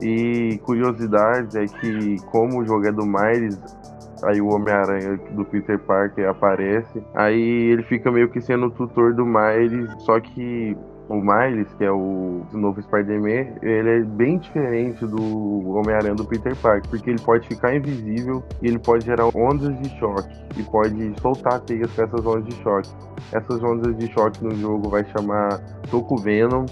E 0.00 0.60
curiosidades 0.64 1.56
é 1.56 1.66
que 1.66 2.16
como 2.26 2.60
o 2.60 2.66
jogo 2.66 2.86
é 2.86 2.92
do 2.92 3.04
Miles, 3.04 3.58
aí 4.22 4.40
o 4.40 4.48
Homem-Aranha 4.48 5.16
do 5.32 5.44
Peter 5.44 5.78
Parker 5.78 6.28
aparece, 6.28 7.02
aí 7.14 7.70
ele 7.72 7.82
fica 7.82 8.10
meio 8.10 8.28
que 8.28 8.40
sendo 8.40 8.66
o 8.66 8.70
tutor 8.70 9.14
do 9.14 9.26
Miles, 9.26 9.90
só 10.04 10.20
que 10.20 10.76
o 11.08 11.16
Miles, 11.16 11.68
que 11.78 11.84
é 11.84 11.90
o 11.90 12.42
novo 12.52 12.82
Spider-Man, 12.82 13.56
ele 13.62 13.90
é 13.90 14.00
bem 14.02 14.38
diferente 14.38 15.06
do 15.06 15.70
Homem-Aranha 15.70 16.14
do 16.14 16.24
Peter 16.24 16.54
Parker, 16.56 16.88
porque 16.90 17.10
ele 17.10 17.20
pode 17.20 17.48
ficar 17.48 17.74
invisível 17.74 18.42
e 18.62 18.68
ele 18.68 18.78
pode 18.78 19.06
gerar 19.06 19.26
ondas 19.34 19.78
de 19.80 19.88
choque 19.98 20.28
e 20.56 20.62
pode 20.64 21.14
soltar 21.20 21.60
teias 21.60 21.90
com 21.92 22.02
essas 22.02 22.26
ondas 22.26 22.44
de 22.44 22.62
choque. 22.62 22.90
Essas 23.32 23.62
ondas 23.62 23.96
de 23.96 24.12
choque 24.12 24.44
no 24.44 24.54
jogo 24.54 24.90
vai 24.90 25.04
chamar 25.06 25.60
Soco 25.88 26.16
Venom, 26.18 26.66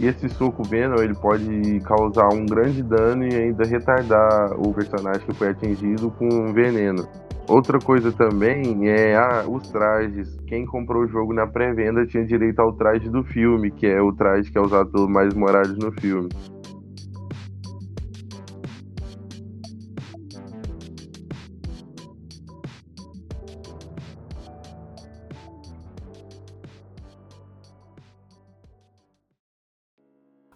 e 0.00 0.06
esse 0.06 0.28
soco 0.28 0.62
Venom 0.62 1.02
ele 1.02 1.14
pode 1.14 1.80
causar 1.80 2.28
um 2.32 2.46
grande 2.46 2.82
dano 2.82 3.26
e 3.26 3.34
ainda 3.34 3.64
retardar 3.64 4.52
o 4.56 4.72
personagem 4.72 5.22
que 5.26 5.34
foi 5.34 5.48
atingido 5.48 6.10
com 6.12 6.52
veneno. 6.52 7.08
Outra 7.48 7.78
coisa 7.78 8.12
também 8.12 8.90
é 8.90 9.16
ah, 9.16 9.44
os 9.48 9.66
trajes. 9.70 10.38
Quem 10.46 10.66
comprou 10.66 11.04
o 11.04 11.08
jogo 11.08 11.32
na 11.32 11.46
pré-venda 11.46 12.06
tinha 12.06 12.22
direito 12.26 12.60
ao 12.60 12.74
traje 12.74 13.08
do 13.08 13.24
filme, 13.24 13.70
que 13.70 13.86
é 13.86 14.02
o 14.02 14.12
traje 14.12 14.52
que 14.52 14.58
é 14.58 14.60
usado 14.60 14.90
pelo 14.90 15.08
Miles 15.08 15.32
Morales 15.32 15.78
no 15.78 15.90
filme. 15.92 16.28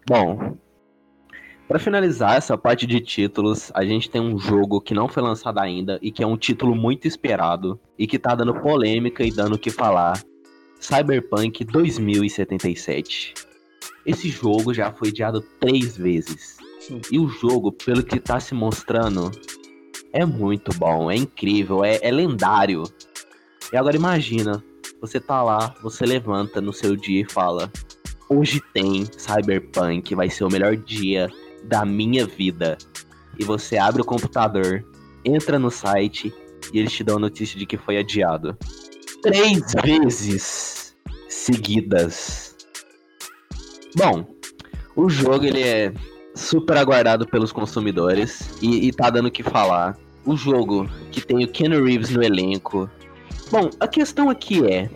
Bom, 0.07 0.57
para 1.67 1.79
finalizar 1.79 2.35
essa 2.35 2.57
parte 2.57 2.85
de 2.85 2.99
títulos, 2.99 3.71
a 3.73 3.85
gente 3.85 4.09
tem 4.09 4.21
um 4.21 4.37
jogo 4.37 4.81
que 4.81 4.93
não 4.93 5.07
foi 5.07 5.23
lançado 5.23 5.59
ainda 5.59 5.97
e 6.01 6.11
que 6.11 6.23
é 6.23 6.27
um 6.27 6.37
título 6.37 6.75
muito 6.75 7.07
esperado 7.07 7.79
e 7.97 8.05
que 8.05 8.19
tá 8.19 8.35
dando 8.35 8.53
polêmica 8.55 9.23
e 9.23 9.31
dando 9.31 9.55
o 9.55 9.59
que 9.59 9.69
falar. 9.69 10.21
Cyberpunk 10.79 11.63
2077. 11.63 13.33
Esse 14.05 14.29
jogo 14.29 14.73
já 14.73 14.91
foi 14.91 15.09
adiado 15.09 15.41
três 15.59 15.95
vezes. 15.95 16.57
Sim. 16.79 16.99
E 17.09 17.17
o 17.17 17.29
jogo, 17.29 17.71
pelo 17.71 18.03
que 18.03 18.19
tá 18.19 18.39
se 18.39 18.53
mostrando, 18.53 19.31
é 20.11 20.25
muito 20.25 20.77
bom, 20.77 21.09
é 21.09 21.15
incrível, 21.15 21.85
é, 21.85 21.97
é 22.01 22.11
lendário. 22.11 22.83
E 23.71 23.77
agora 23.77 23.95
imagina, 23.95 24.61
você 24.99 25.19
tá 25.21 25.41
lá, 25.41 25.73
você 25.81 26.05
levanta 26.05 26.59
no 26.59 26.73
seu 26.73 26.97
dia 26.97 27.21
e 27.21 27.31
fala: 27.31 27.71
Hoje 28.27 28.61
tem 28.73 29.05
Cyberpunk, 29.17 30.13
vai 30.13 30.29
ser 30.29 30.43
o 30.43 30.51
melhor 30.51 30.75
dia 30.75 31.29
da 31.63 31.85
minha 31.85 32.25
vida. 32.25 32.77
E 33.39 33.43
você 33.43 33.77
abre 33.77 34.01
o 34.01 34.05
computador, 34.05 34.85
entra 35.25 35.57
no 35.57 35.71
site 35.71 36.33
e 36.71 36.79
eles 36.79 36.91
te 36.91 37.03
dão 37.03 37.17
a 37.17 37.19
notícia 37.19 37.57
de 37.57 37.65
que 37.65 37.77
foi 37.77 37.97
adiado. 37.97 38.57
Três 39.21 39.73
vezes 39.83 40.95
seguidas. 41.27 42.55
Bom, 43.95 44.25
o 44.95 45.09
jogo 45.09 45.45
ele 45.45 45.61
é 45.61 45.93
super 46.35 46.77
aguardado 46.77 47.27
pelos 47.27 47.51
consumidores 47.51 48.49
e, 48.61 48.87
e 48.87 48.91
tá 48.91 49.09
dando 49.09 49.27
o 49.27 49.31
que 49.31 49.43
falar. 49.43 49.97
O 50.25 50.37
jogo 50.37 50.89
que 51.11 51.21
tem 51.21 51.43
o 51.43 51.47
Ken 51.47 51.69
Reeves 51.69 52.09
no 52.09 52.23
elenco. 52.23 52.89
Bom, 53.51 53.69
a 53.79 53.87
questão 53.87 54.29
aqui 54.29 54.65
é. 54.65 54.89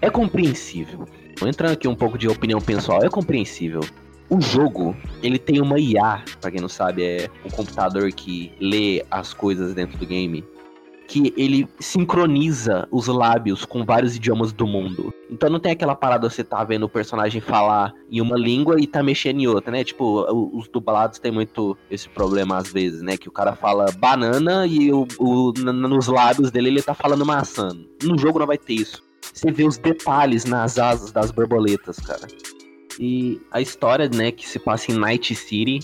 É 0.00 0.10
compreensível. 0.10 1.06
Entrando 1.46 1.72
aqui 1.72 1.88
um 1.88 1.94
pouco 1.94 2.16
de 2.16 2.28
opinião 2.28 2.60
pessoal, 2.60 3.02
é 3.02 3.08
compreensível. 3.08 3.80
O 4.28 4.40
jogo, 4.40 4.96
ele 5.22 5.38
tem 5.38 5.60
uma 5.60 5.78
IA, 5.78 6.24
pra 6.40 6.50
quem 6.50 6.60
não 6.60 6.68
sabe, 6.68 7.02
é 7.04 7.30
um 7.44 7.50
computador 7.50 8.10
que 8.12 8.52
lê 8.60 9.04
as 9.10 9.34
coisas 9.34 9.74
dentro 9.74 9.98
do 9.98 10.06
game, 10.06 10.42
que 11.06 11.34
ele 11.36 11.68
sincroniza 11.78 12.88
os 12.90 13.06
lábios 13.08 13.66
com 13.66 13.84
vários 13.84 14.16
idiomas 14.16 14.50
do 14.50 14.66
mundo. 14.66 15.12
Então 15.30 15.50
não 15.50 15.60
tem 15.60 15.72
aquela 15.72 15.94
parada 15.94 16.30
você 16.30 16.42
tá 16.42 16.64
vendo 16.64 16.84
o 16.84 16.88
personagem 16.88 17.42
falar 17.42 17.92
em 18.10 18.22
uma 18.22 18.38
língua 18.38 18.80
e 18.80 18.86
tá 18.86 19.02
mexendo 19.02 19.40
em 19.40 19.46
outra, 19.46 19.70
né? 19.70 19.84
Tipo, 19.84 20.24
os 20.56 20.66
dublados 20.68 21.18
tem 21.18 21.30
muito 21.30 21.76
esse 21.90 22.08
problema 22.08 22.56
às 22.56 22.72
vezes, 22.72 23.02
né? 23.02 23.18
Que 23.18 23.28
o 23.28 23.32
cara 23.32 23.54
fala 23.54 23.92
banana 23.98 24.66
e 24.66 24.90
o, 24.90 25.06
o- 25.18 25.52
nos 25.52 26.06
lábios 26.06 26.50
dele 26.50 26.68
ele 26.68 26.82
tá 26.82 26.94
falando 26.94 27.26
maçã. 27.26 27.68
No 28.02 28.16
jogo 28.16 28.38
não 28.38 28.46
vai 28.46 28.56
ter 28.56 28.74
isso. 28.74 29.02
Você 29.34 29.50
vê 29.50 29.64
os 29.66 29.76
detalhes 29.76 30.46
nas 30.46 30.78
asas 30.78 31.12
das 31.12 31.30
borboletas, 31.30 31.98
cara. 31.98 32.26
E 32.98 33.40
a 33.50 33.60
história, 33.60 34.08
né, 34.08 34.30
que 34.30 34.48
se 34.48 34.58
passa 34.58 34.92
em 34.92 34.96
Night 34.96 35.34
City, 35.34 35.80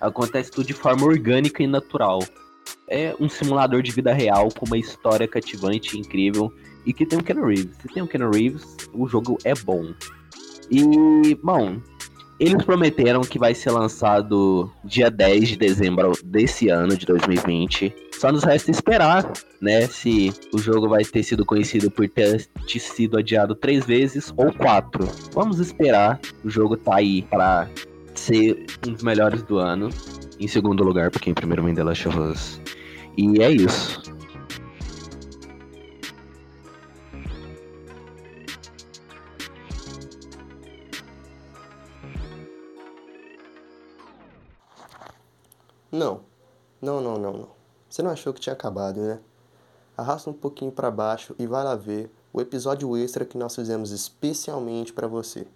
acontece 0.00 0.50
tudo 0.50 0.66
de 0.66 0.72
forma 0.72 1.04
orgânica 1.04 1.62
e 1.62 1.66
natural. 1.66 2.20
É 2.88 3.14
um 3.20 3.28
simulador 3.28 3.82
de 3.82 3.92
vida 3.92 4.12
real 4.12 4.48
com 4.50 4.66
uma 4.66 4.78
história 4.78 5.26
cativante 5.26 5.98
incrível 5.98 6.52
e 6.84 6.92
que 6.92 7.04
tem 7.04 7.18
o 7.18 7.22
Ken 7.22 7.34
Reeves. 7.34 7.76
Se 7.80 7.88
tem 7.88 8.02
o 8.02 8.06
Ken 8.06 8.30
Reeves, 8.30 8.76
o 8.92 9.06
jogo 9.08 9.38
é 9.44 9.54
bom. 9.54 9.92
E, 10.70 11.34
bom, 11.42 11.80
eles 12.38 12.62
prometeram 12.64 13.22
que 13.22 13.38
vai 13.38 13.54
ser 13.54 13.70
lançado 13.70 14.70
dia 14.84 15.10
10 15.10 15.48
de 15.48 15.56
dezembro 15.56 16.12
desse 16.24 16.68
ano, 16.68 16.96
de 16.96 17.06
2020. 17.06 17.94
Só 18.18 18.32
nos 18.32 18.44
resta 18.44 18.70
esperar, 18.70 19.30
né, 19.60 19.86
se 19.86 20.32
o 20.52 20.58
jogo 20.58 20.88
vai 20.88 21.04
ter 21.04 21.22
sido 21.22 21.44
conhecido 21.44 21.90
por 21.90 22.08
ter 22.08 22.48
te 22.66 22.80
sido 22.80 23.18
adiado 23.18 23.54
três 23.54 23.84
vezes 23.84 24.32
ou 24.36 24.50
quatro. 24.52 25.06
Vamos 25.32 25.60
esperar. 25.60 26.18
O 26.42 26.48
jogo 26.48 26.78
tá 26.78 26.96
aí 26.96 27.22
pra 27.22 27.68
ser 28.14 28.64
um 28.86 28.92
dos 28.92 29.02
melhores 29.02 29.42
do 29.42 29.58
ano. 29.58 29.90
Em 30.40 30.48
segundo 30.48 30.82
lugar, 30.82 31.10
porque 31.10 31.30
em 31.30 31.34
primeiro 31.34 31.62
vem 31.62 31.74
The 31.74 31.84
Last 31.84 32.08
of 32.08 32.18
Us. 32.18 32.60
E 33.18 33.42
é 33.42 33.50
isso. 33.50 34.02
Não. 45.92 46.20
Não, 46.80 47.00
não, 47.00 47.18
não, 47.18 47.32
não. 47.32 47.55
Você 47.96 48.02
não 48.02 48.10
achou 48.10 48.34
que 48.34 48.40
tinha 48.40 48.52
acabado, 48.52 49.00
né? 49.00 49.18
Arrasta 49.96 50.28
um 50.28 50.34
pouquinho 50.34 50.70
pra 50.70 50.90
baixo 50.90 51.34
e 51.38 51.46
vai 51.46 51.64
lá 51.64 51.74
ver 51.74 52.14
o 52.30 52.42
episódio 52.42 52.94
extra 52.94 53.24
que 53.24 53.38
nós 53.38 53.54
fizemos 53.54 53.90
especialmente 53.90 54.92
pra 54.92 55.06
você. 55.06 55.46